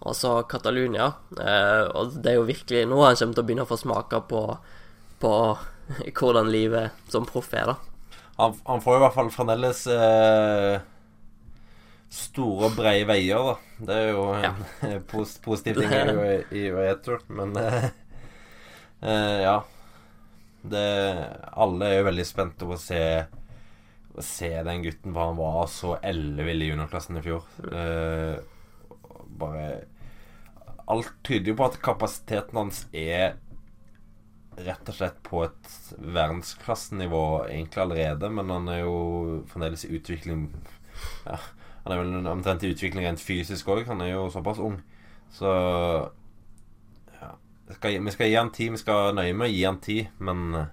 [0.05, 1.13] og så Catalunya.
[1.41, 4.21] Eh, og det er jo virkelig nå han kommer til å begynne å få smake
[4.29, 4.43] på,
[5.23, 5.33] på
[6.19, 7.94] hvordan livet som proff er, da.
[8.37, 10.81] Han, han, får i hvert fall fremdeles eh,
[12.11, 13.85] store brede veier, da.
[13.87, 17.87] Det er jo en pos positiv ting i, i Uetur, men eh,
[19.07, 19.61] eh, ja.
[20.65, 20.85] Det,
[21.61, 22.99] alle er jo veldig spente på å se
[24.17, 27.45] Å se den gutten for han var så ellevill i juniorklassen i fjor.
[27.69, 28.39] Eh,
[29.39, 29.67] bare
[30.91, 33.37] Alt tyder jo på at kapasiteten hans er
[34.57, 38.97] rett og slett på et verdensklassenivå egentlig allerede, men han er jo
[39.51, 40.47] fremdeles i utvikling
[41.27, 41.39] ja,
[41.85, 43.83] Han er vel omtrent i utvikling rent fysisk òg.
[43.91, 44.79] Han er jo såpass ung.
[45.35, 45.51] Så
[47.19, 47.35] ja,
[47.75, 48.71] skal, Vi skal gi han tid.
[48.73, 50.65] Vi skal nøye med å gi han tid, men uh,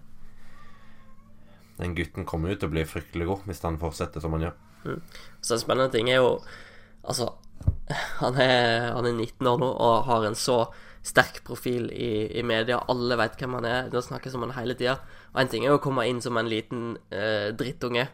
[1.82, 4.56] den gutten kommer jo til å bli fryktelig god hvis han fortsetter som han gjør.
[4.86, 5.02] Mm.
[5.42, 6.36] Så en spennende ting er jo
[7.02, 7.32] Altså,
[8.22, 10.68] han er, han er 19 år nå og har en så
[11.04, 12.82] sterk profil i, i media.
[12.92, 13.90] Alle vet hvem han er.
[13.90, 15.00] Det snakkes om han hele tida.
[15.34, 18.06] Og en ting er å komme inn som en liten eh, drittunge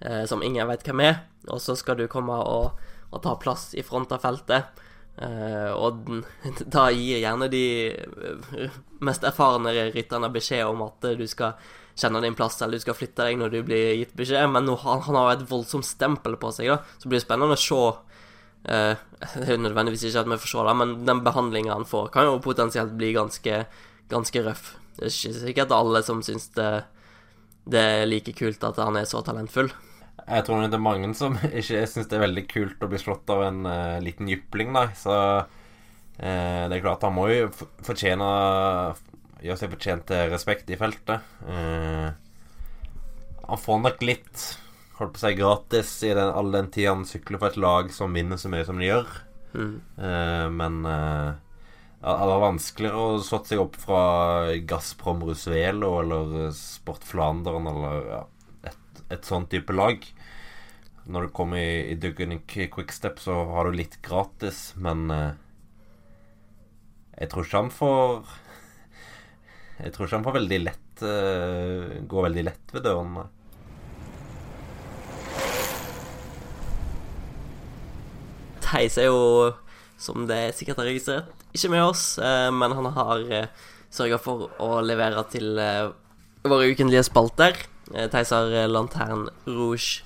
[0.00, 2.78] eh, som ingen vet hvem er, og så skal du komme og,
[3.10, 4.84] og ta plass i front av feltet.
[5.18, 6.06] Eh, og
[6.76, 11.58] da gir gjerne de eh, mest erfarne rytterne beskjed om at du skal
[11.98, 14.46] kjenne din plass, eller du skal flytte deg når du blir gitt beskjed.
[14.52, 16.78] Men nå, han, han har et voldsomt stempel på seg, da.
[17.02, 17.80] Så blir det spennende å se
[18.66, 18.98] Uh,
[19.38, 22.38] det er jo nødvendigvis ikke at vi forsvarer, men den behandlinga han får, kan jo
[22.42, 23.64] potensielt bli ganske,
[24.10, 24.72] ganske røff.
[24.98, 26.70] Det er ikke sikkert alle som syns det,
[27.70, 29.70] det, er like kult at han er så talentfull.
[30.28, 33.30] Jeg tror det er mange som ikke syns det er veldig kult å bli slått
[33.32, 34.88] av en uh, liten jypling, da.
[34.98, 35.44] Så uh,
[36.18, 38.28] det er klart, han må jo fortjene
[39.38, 41.22] gjøre seg fortjent til respekt i feltet.
[43.46, 44.46] han får nok litt
[44.98, 47.92] holdt på å si gratis i den, all den tida han sykler for et lag
[47.94, 49.12] som vinner så mye som de gjør.
[49.54, 49.74] Mm.
[49.98, 51.36] Uh, men uh,
[52.02, 54.02] det var vanskeligere å slått seg opp fra
[54.68, 58.22] Gazprom Rusvelo eller Sport Flandern eller ja,
[58.70, 60.02] et, et sånn type lag.
[61.08, 65.32] Når du kommer i, i Duggan Quickstep, så har du litt gratis, men uh,
[67.18, 68.36] jeg tror ikke han får
[69.78, 73.24] Jeg tror ikke han får veldig lett uh, Går veldig lett ved dørene.
[78.68, 79.52] Theis er jo,
[80.00, 83.48] som det sikkert har registrert, ikke med oss, eh, men han har eh,
[83.94, 85.88] sørga for å levere til eh,
[86.48, 87.56] våre ukentlige spalter.
[87.88, 90.04] Theis har Lantern Rouge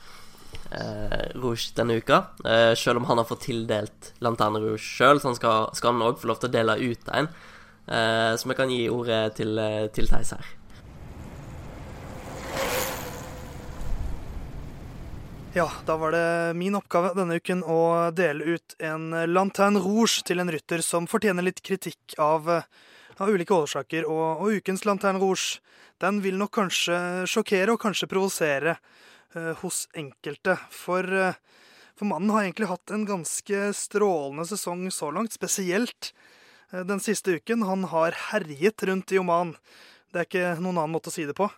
[1.34, 2.20] Rouge denne uka.
[2.46, 6.06] Eh, selv om han har fått tildelt Lantern Rouge sjøl, så han skal, skal han
[6.06, 7.28] òg få lov til å dele ut en.
[7.90, 9.58] Eh, så vi kan gi ordet til,
[9.92, 10.54] til Theis her.
[15.54, 20.40] Ja, da var det min oppgave denne uken å dele ut en Lanterne Rouge til
[20.40, 24.06] en rytter som fortjener litt kritikk av, av ulike årsaker.
[24.08, 25.60] Og, og, ukens Lanterne Rouge
[26.00, 26.96] den vil nok kanskje
[27.28, 28.78] sjokkere og kanskje provosere
[29.36, 30.56] uh, hos enkelte.
[30.72, 31.36] For, uh,
[32.00, 36.14] for, mannen har egentlig hatt en ganske strålende sesong så langt, spesielt
[36.72, 37.68] uh, den siste uken.
[37.68, 39.52] Han har herjet rundt i Oman.
[40.16, 41.52] Det er ikke noen annen måte å si det på.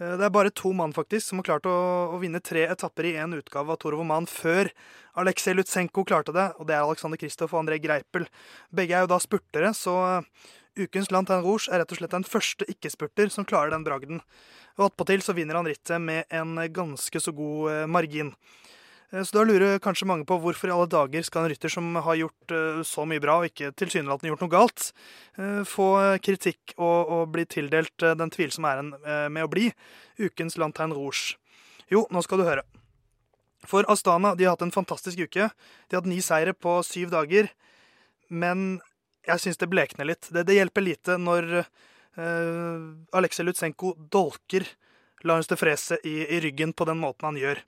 [0.00, 1.74] Eh, Det er bare to mann faktisk som har klart å,
[2.14, 4.70] å vinne tre etapper i én utgave av Tour of Oman før
[5.18, 8.28] Aleksej Lutsenko klarte det, og det er Alexander Kristoff og André Greipel.
[8.70, 10.46] Begge er jo da spurtere, så eh,
[10.78, 14.22] ukens Lantin Rouge er rett og slett den første ikke-spurter som klarer den bragden.
[14.78, 18.30] Og attpåtil så vinner han rittet med en ganske så god eh, margin.
[19.12, 21.94] Eh, Så da lurer kanskje mange på hvorfor i alle dager skal en rytter som
[21.94, 24.92] har gjort eh, så mye bra, og ikke tilsynelatende gjort noe galt,
[25.38, 28.92] eh, få kritikk og, og bli tildelt den tvilsomme æren
[29.32, 29.70] med å bli
[30.18, 31.38] ukens Lantein Rouge.
[31.88, 32.66] Jo, nå skal du høre.
[33.66, 35.48] For Astana de har hatt en fantastisk uke.
[35.48, 37.48] De har hatt ni seire på syv dager.
[38.28, 38.80] Men
[39.26, 40.28] jeg syns det blekner litt.
[40.30, 42.76] Det, det hjelper lite når uh,
[43.18, 44.68] Aleksej Lutsenko dolker
[45.26, 47.64] Lars de Frese i, i ryggen på den måten han gjør.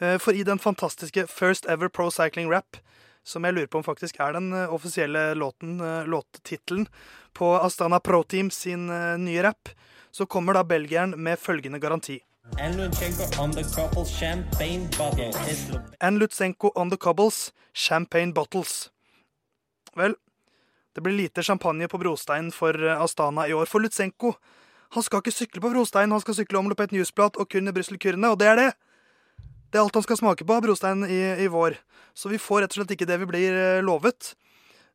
[0.00, 2.76] Eh, For i den fantastiske First Ever Pro Cycling Rap,
[3.24, 6.86] som jeg lurer på om faktisk er den eh, offisielle låten, eh, låttittelen
[7.34, 8.86] på Astana Pro Team sin
[9.24, 9.68] nye rap,
[10.10, 12.20] så kommer da belgieren med følgende garanti.
[12.60, 15.32] And Lutsenko on the couple champagne bottle.
[16.00, 18.90] And Lutsenko on the cobbles, champagne bottles.
[19.96, 20.14] Vel,
[20.94, 23.66] det blir lite champagne på brosteinen for Astana i år.
[23.66, 24.32] For Lutsenko
[24.94, 27.72] han skal ikke sykle på brostein, han skal sykle om et newsblad og kun i
[27.72, 28.72] Brussel-kurene, og det er det!
[29.76, 31.74] Det er alt han skal smake på av brostein i, i vår.
[32.16, 34.30] Så vi får rett og slett ikke det vi blir eh, lovet.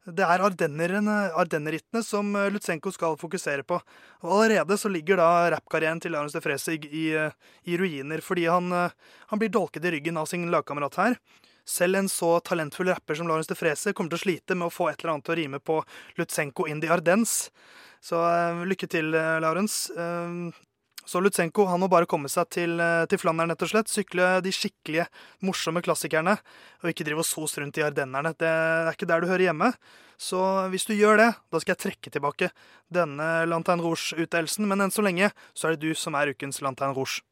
[0.09, 3.77] Det er ardennerittene som eh, Lutsenko skal fokusere på.
[4.25, 8.47] Og allerede så ligger da rappkarrieren til Lawrence de Fresig i, i, eh, ruiner, fordi
[8.49, 11.19] han, han blir dolket i ryggen av sin lagkamerat her.
[11.61, 14.73] Selv en så talentfull rapper som Lawrence de Frese kommer til å slite med å
[14.73, 15.77] få et eller annet til å rime på
[16.17, 17.51] Lutsenko in the Ardennes.
[18.01, 19.93] Så uh, lykke til, Lawrence.
[19.93, 20.57] Eh,
[21.11, 23.91] så Lutsenko han må bare komme seg til, eh, til Flandern, rett og slett.
[23.91, 25.07] Sykle de skikkelige,
[25.43, 26.37] morsomme klassikerne,
[26.83, 28.31] og ikke drive og sos rundt i Ardennerne.
[28.37, 29.73] Det er ikke der du hører hjemme.
[30.21, 30.39] Så
[30.71, 32.51] hvis du gjør det, da skal jeg trekke tilbake
[32.93, 34.67] denne Lanterne Rouge-utdelelsen.
[34.69, 37.25] Men enn så lenge så er det du som er ukens Lanterne Rouge.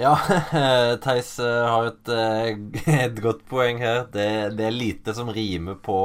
[0.00, 0.16] Ja,
[1.04, 4.08] Theis eh, har et, eh, et godt poeng her.
[4.10, 6.00] Det, det er lite som rimer på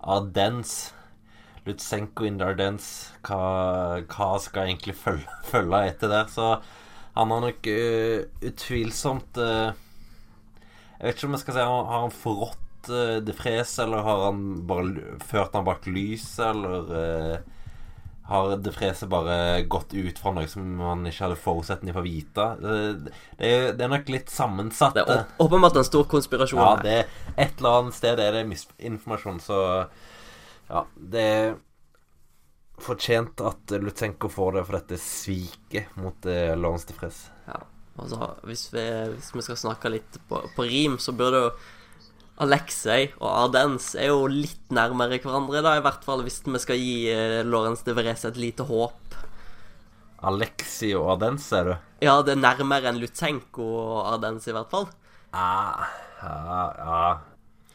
[0.00, 0.94] Ardens.
[1.68, 2.88] Lutsenko in Dardens
[3.26, 6.30] Hva, hva skal egentlig følge, følge etter der?
[6.32, 6.56] Så
[7.18, 9.74] han har nok uh, utvilsomt uh,
[10.98, 14.06] Jeg vet ikke om jeg skal si Har har han forrådt uh, De Frese, eller
[14.06, 17.54] har han bare ført han bak lyset, eller eh,
[18.28, 22.06] har De Frese bare gått ut fra noe som han ikke hadde forutsetning for å
[22.06, 22.46] vite?
[22.60, 22.74] Det,
[23.08, 24.98] det, er, det er nok litt sammensatt.
[24.98, 28.44] Det er åpenbart en stor konspirasjon Ja, det er et eller annet sted er det
[28.50, 29.62] misinformasjon, så
[30.68, 31.56] ja, det er
[32.82, 37.32] fortjent at Lutsenko får det for dette sviket mot eh, Lawrence de Fresse.
[37.48, 37.62] Ja,
[37.98, 38.84] altså, hvis vi,
[39.16, 41.50] hvis vi skal snakke litt på, på rim, så burde jo
[42.38, 46.78] Alexei og Ardens er jo litt nærmere hverandre, da, i hvert fall hvis vi skal
[46.78, 49.18] gi eh, Lawrence de Vrez et lite håp.
[50.28, 51.74] Alexi og Ardens, er du?
[52.02, 54.86] Ja, det er nærmere enn Lutsenko og Ardens, i hvert fall.
[55.34, 55.90] Ah,
[56.22, 57.02] ja, ja.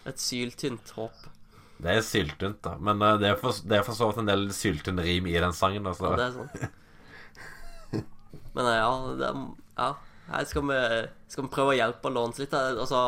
[0.07, 1.27] Et syltynt håp.
[1.84, 2.77] Det er syltynt, da.
[2.79, 5.36] Men uh, det er for, det er for så vidt en del syltynn rim i
[5.36, 5.88] den sangen.
[5.89, 6.13] Altså.
[6.13, 6.49] Ja, det er sånn.
[8.53, 9.31] Men uh, ja, det
[9.81, 9.89] ja.
[10.29, 10.77] Her skal vi,
[11.27, 12.53] skal vi prøve å hjelpe Lawrence litt.
[12.53, 12.69] da.
[12.79, 13.01] Altså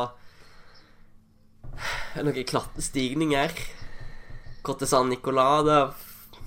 [2.16, 3.52] det noen klatt stigninger?
[4.66, 6.44] Cote San Nicolas det, er-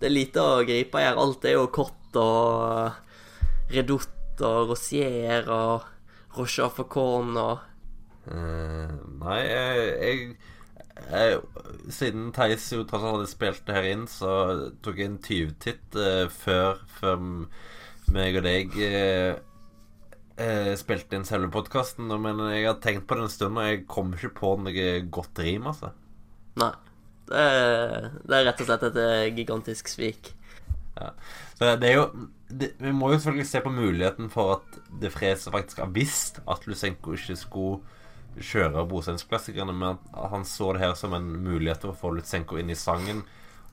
[0.00, 1.18] det er lite å gripe her.
[1.18, 5.86] Alt er jo kort og redott og Rosier og
[6.38, 7.64] Rocher Faucon og
[8.28, 8.90] Eh,
[9.22, 10.24] nei, jeg, jeg,
[11.08, 11.40] jeg
[11.94, 14.30] Siden Theis jo tross alt hadde spilt det her inn, så
[14.84, 17.22] tok jeg en tyvtitt eh, før, før
[18.12, 19.38] meg og deg eh,
[20.40, 22.10] eh, spilte inn selve podkasten.
[22.22, 25.44] Men jeg har tenkt på det en stund, og jeg kom ikke på noe godt
[25.44, 25.92] rim, altså.
[26.60, 26.74] Nei.
[27.28, 30.32] Det er, det er rett og slett et eh, gigantisk svik.
[31.58, 32.06] Så det er jo
[32.48, 36.40] det, Vi må jo selvfølgelig se på muligheten for at De Frese faktisk har visst
[36.48, 37.97] at Lusenko ikke skulle
[38.44, 42.72] kjøre Brosteinsklassikerne, men han så det her som en mulighet til å få Lutsenko inn
[42.72, 43.24] i sangen.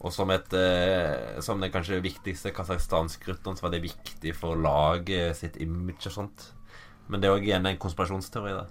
[0.05, 4.59] Og som, et, eh, som den kanskje viktigste kasakhstanske rytteren så var det viktig for
[4.59, 6.49] laget sitt image og sånt.
[7.07, 8.66] Men det er òg igjen en konspirasjonsteori, da.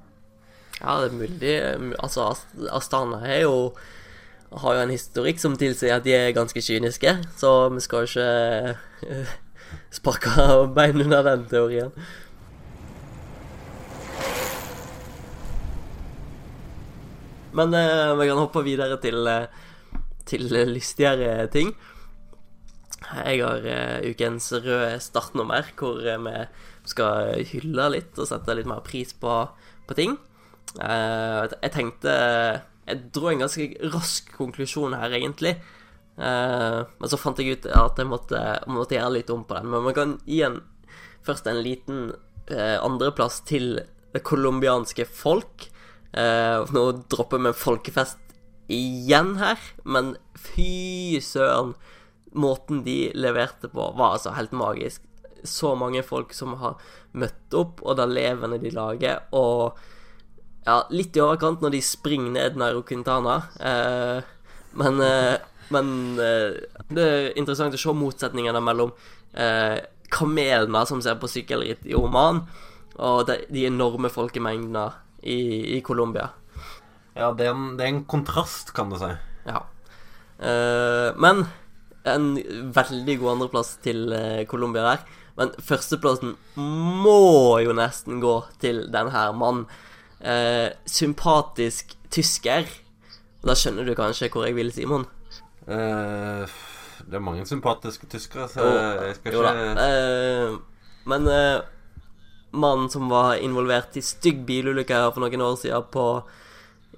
[0.81, 1.55] Ja, det er mulig.
[2.03, 2.33] Altså,
[2.75, 3.55] Astana er jo
[4.55, 8.11] har jo en historikk som tilsier at de er ganske kyniske, så vi skal jo
[8.11, 8.77] ikke
[9.09, 9.33] eh,
[9.99, 11.91] sparke bein under den teorien.
[17.55, 19.47] Men uh, vi kan hoppe videre til, uh,
[20.27, 21.71] til lystigere ting.
[23.05, 26.37] Jeg har uh, ukens røde startnummer, hvor vi
[26.91, 29.45] skal hylle litt og sette litt mer pris på,
[29.87, 30.19] på ting.
[30.75, 32.13] Jeg tenkte
[32.85, 35.55] Jeg dro en ganske rask konklusjon her, egentlig.
[36.19, 39.71] Men så fant jeg ut at jeg måtte, måtte gjøre litt om på den.
[39.71, 40.59] Men man kan gi en
[41.25, 42.11] først en liten
[42.51, 43.79] andreplass til
[44.13, 45.69] det colombianske folk.
[46.15, 48.21] Eh, nå dropper vi folkefest
[48.71, 51.75] igjen her, men fy søren.
[52.35, 55.03] Måten de leverte på, var altså helt magisk.
[55.45, 56.79] Så mange folk som har
[57.15, 59.27] møtt opp, og det levende de lager.
[59.37, 59.77] Og
[60.65, 63.37] ja, litt i overkant når de springer ned Nairo Quintana.
[63.61, 64.25] Uh,
[64.81, 65.37] men uh,
[65.73, 65.87] men
[66.93, 68.91] det er interessant å se motsetningene mellom
[70.13, 72.43] kamelene som ser på sykkelritt i Oman,
[73.01, 74.85] og de, de enorme folkemengdene
[75.25, 76.31] i, i Colombia.
[77.15, 79.11] Ja, det er, en, det er en kontrast, kan du si.
[79.47, 79.63] Ja.
[80.39, 81.45] Uh, men
[82.11, 82.33] en
[82.75, 85.05] veldig god andreplass til uh, Colombia der.
[85.39, 89.67] Men førsteplassen må jo nesten gå til denne mannen.
[90.25, 92.69] Uh, sympatisk tysker.
[93.45, 95.07] Da skjønner du kanskje hvor jeg vil, Simon.
[95.69, 96.45] Uh,
[97.05, 99.53] det er mange sympatiske tyskere, så Jo, jeg skal jo da.
[99.53, 100.63] ikke
[101.05, 101.27] men
[102.55, 106.09] mannen som var involvert i stygg bilulykke her for noen år siden på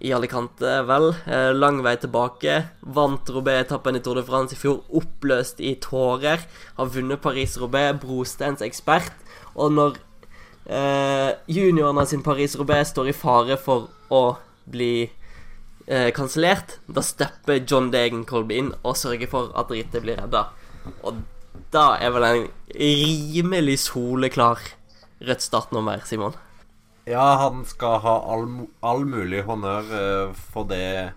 [0.05, 1.15] i Alicante, vel.
[1.25, 2.59] Eh, lang vei tilbake.
[2.81, 6.43] Vant Robé-etappen i Tour de France i fjor, oppløst i tårer.
[6.77, 9.15] Har vunnet Paris-Robé, brostens ekspert.
[9.57, 9.97] Og når
[10.69, 14.25] eh, juniorene sin Paris-Robé står i fare for å
[14.69, 15.09] bli
[15.87, 20.49] eh, kansellert, da stepper John Degenkolb inn og sørger for at rittet blir redda.
[21.07, 21.25] Og
[21.73, 24.61] da er vel en rimelig soleklar
[25.21, 26.37] rødt startnummer, Simon.
[27.07, 28.49] Ja, han skal ha all,
[28.83, 31.13] all mulig honnør eh, for det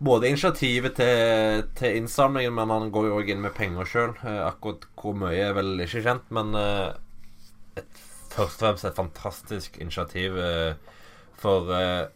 [0.00, 4.14] Både initiativet til, til innsamlingen, men han går jo òg inn med penger sjøl.
[4.24, 6.94] akkurat hvor mye er vel ikke kjent, men eh,
[7.76, 8.00] et,
[8.32, 10.72] først og fremst et fantastisk initiativ eh,
[11.36, 12.06] for eh,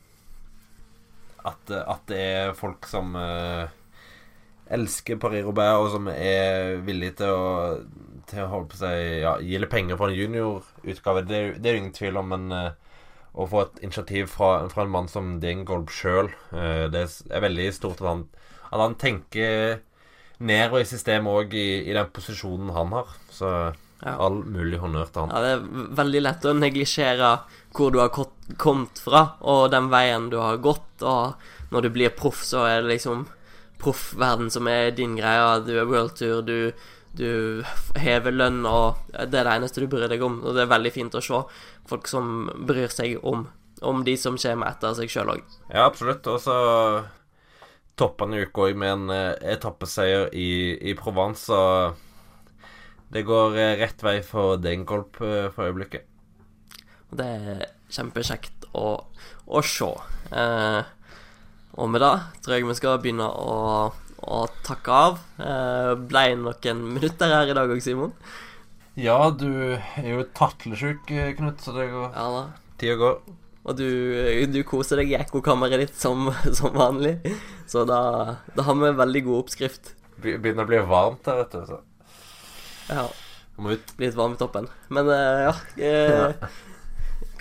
[1.44, 3.68] at, at det er folk som eh,
[4.72, 7.50] elsker Paris Robert, og som er villige til å
[8.30, 11.74] til å holde på seg Ja, gi litt penger for en juniorutgave, det, det er
[11.74, 12.98] det ingen tvil om, men uh,
[13.34, 17.98] å få et initiativ fra, fra en mann som Dingolb sjøl, det er veldig stort
[18.04, 18.20] at han,
[18.70, 19.80] at han tenker
[20.38, 23.10] nedover i systemet òg, i, i den posisjonen han har.
[23.34, 23.50] Så
[24.04, 24.18] Ja.
[24.20, 25.30] all mulig honnør til han.
[25.32, 27.28] Ja, det er veldig lett å neglisjere
[27.72, 28.10] hvor du har
[28.60, 31.34] kommet fra, og den veien du har gått, og
[31.72, 33.24] når du blir proff, så er det liksom
[33.80, 35.60] proffverden som er din greie.
[35.64, 36.72] Du er worldtour, du,
[37.18, 37.64] du
[38.00, 40.40] hever lønn, og det er det eneste du bryr deg om.
[40.44, 41.42] Og det er veldig fint å se
[41.90, 43.46] folk som bryr seg om,
[43.82, 45.44] om de som kommer etter seg sjøl òg.
[45.70, 46.26] Ja, absolutt.
[46.30, 46.56] Og så
[47.98, 50.48] toppa han uka òg med en eh, etappeseier i,
[50.90, 51.46] i Provence.
[51.46, 51.94] Så
[53.14, 56.08] det går eh, rett vei for Dengolp eh, for øyeblikket.
[57.14, 58.88] Det er kjempekjekt å,
[59.46, 59.90] å se.
[60.34, 60.80] Eh,
[61.74, 63.54] og med det tror jeg vi skal begynne å,
[64.26, 65.20] å takke av.
[66.08, 68.12] Blei noen minutter her i dag òg, Simon.
[68.94, 72.42] Ja, du er jo tatlesjuk, eh, Knut, så det går Ja da.
[72.78, 73.16] Tida går.
[73.64, 73.88] Og du,
[74.52, 77.16] du koser deg i ekkokammeret ditt som, som vanlig.
[77.66, 79.94] Så da, da har vi en veldig god oppskrift.
[80.22, 81.64] Begynner å bli varmt her, vet du.
[81.66, 81.80] Så
[82.92, 83.08] Ja,
[83.56, 83.96] må ut.
[83.98, 84.68] Bli litt varm i toppen.
[84.94, 85.54] Men eh, ja
[85.90, 86.46] eh,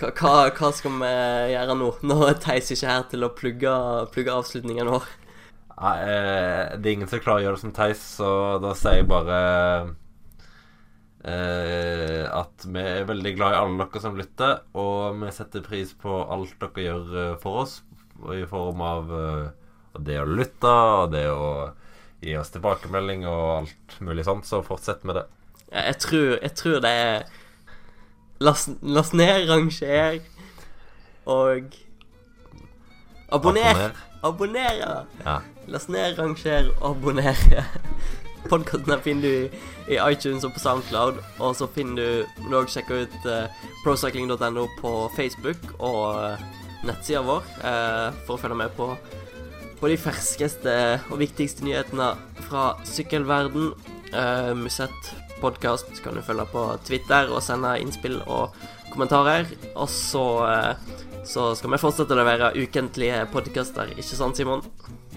[0.00, 1.12] hva, hva skal vi
[1.54, 1.92] gjøre nå?
[2.02, 3.76] Nå er Theis ikke her til å plugge,
[4.16, 5.06] plugge avslutningen vår.
[5.74, 8.30] Nei, eh, det er ingen som klarer å gjøre det som Theis, så
[8.62, 9.38] da sier jeg bare
[11.24, 15.94] eh, at vi er veldig glad i alle dere som lytter, og vi setter pris
[15.98, 17.80] på alt dere gjør eh, for oss,
[18.34, 19.46] i form av eh,
[20.04, 21.48] det å lytte og det å
[22.24, 25.24] gi oss tilbakemelding og alt mulig sånt, så fortsett med det.
[25.72, 27.32] Jeg, jeg, tror, jeg tror det er
[28.42, 30.18] Last, last ned, ranger
[31.30, 31.76] og
[33.32, 33.94] Abonner!
[34.26, 35.36] Abonner, ja.
[35.66, 37.36] Last ned, ranger, abonner.
[38.50, 39.48] Podkasten finner du
[39.88, 41.20] i, iTunes og på Soundcloud.
[41.40, 46.44] Og så finner du må du også sjekke ut uh, procycling.no på Facebook og uh,
[46.84, 48.90] nettsida vår uh, for å følge med på,
[49.80, 50.74] på de ferskeste
[51.08, 52.12] og viktigste nyhetene
[52.44, 53.72] fra sykkelverden.
[54.12, 58.52] Uh, Musett podkast kan du følge på Twitter og sende innspill og
[58.92, 59.48] kommentarer.
[59.72, 64.60] Og så, uh, så skal vi fortsette å levere ukentlige podkaster, ikke sant, Simon?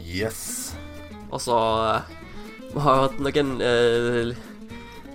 [0.07, 0.73] Yes.
[1.31, 1.57] Og så
[1.91, 2.13] eh,
[2.73, 4.31] Vi har hatt noen uh,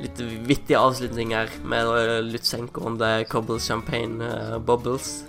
[0.03, 5.22] litt vittige avslutninger med uh, Lutsenko om det Cobble Champagne uh, Bubbles.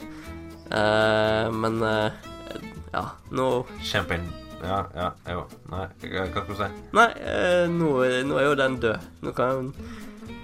[0.73, 3.43] Men ja, nå
[3.85, 4.25] Champagne.
[4.63, 5.43] Ja, ja, jo.
[5.69, 6.69] Nei, hva skal du si?
[6.97, 7.05] Nei,
[7.69, 7.91] nå,
[8.25, 9.05] nå er jo den død.
[9.21, 9.69] Nå kan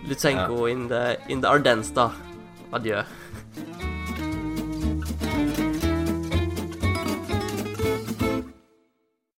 [0.06, 2.12] Lutsenko in, the, in the Ardennes, da.
[2.78, 3.02] Adjø.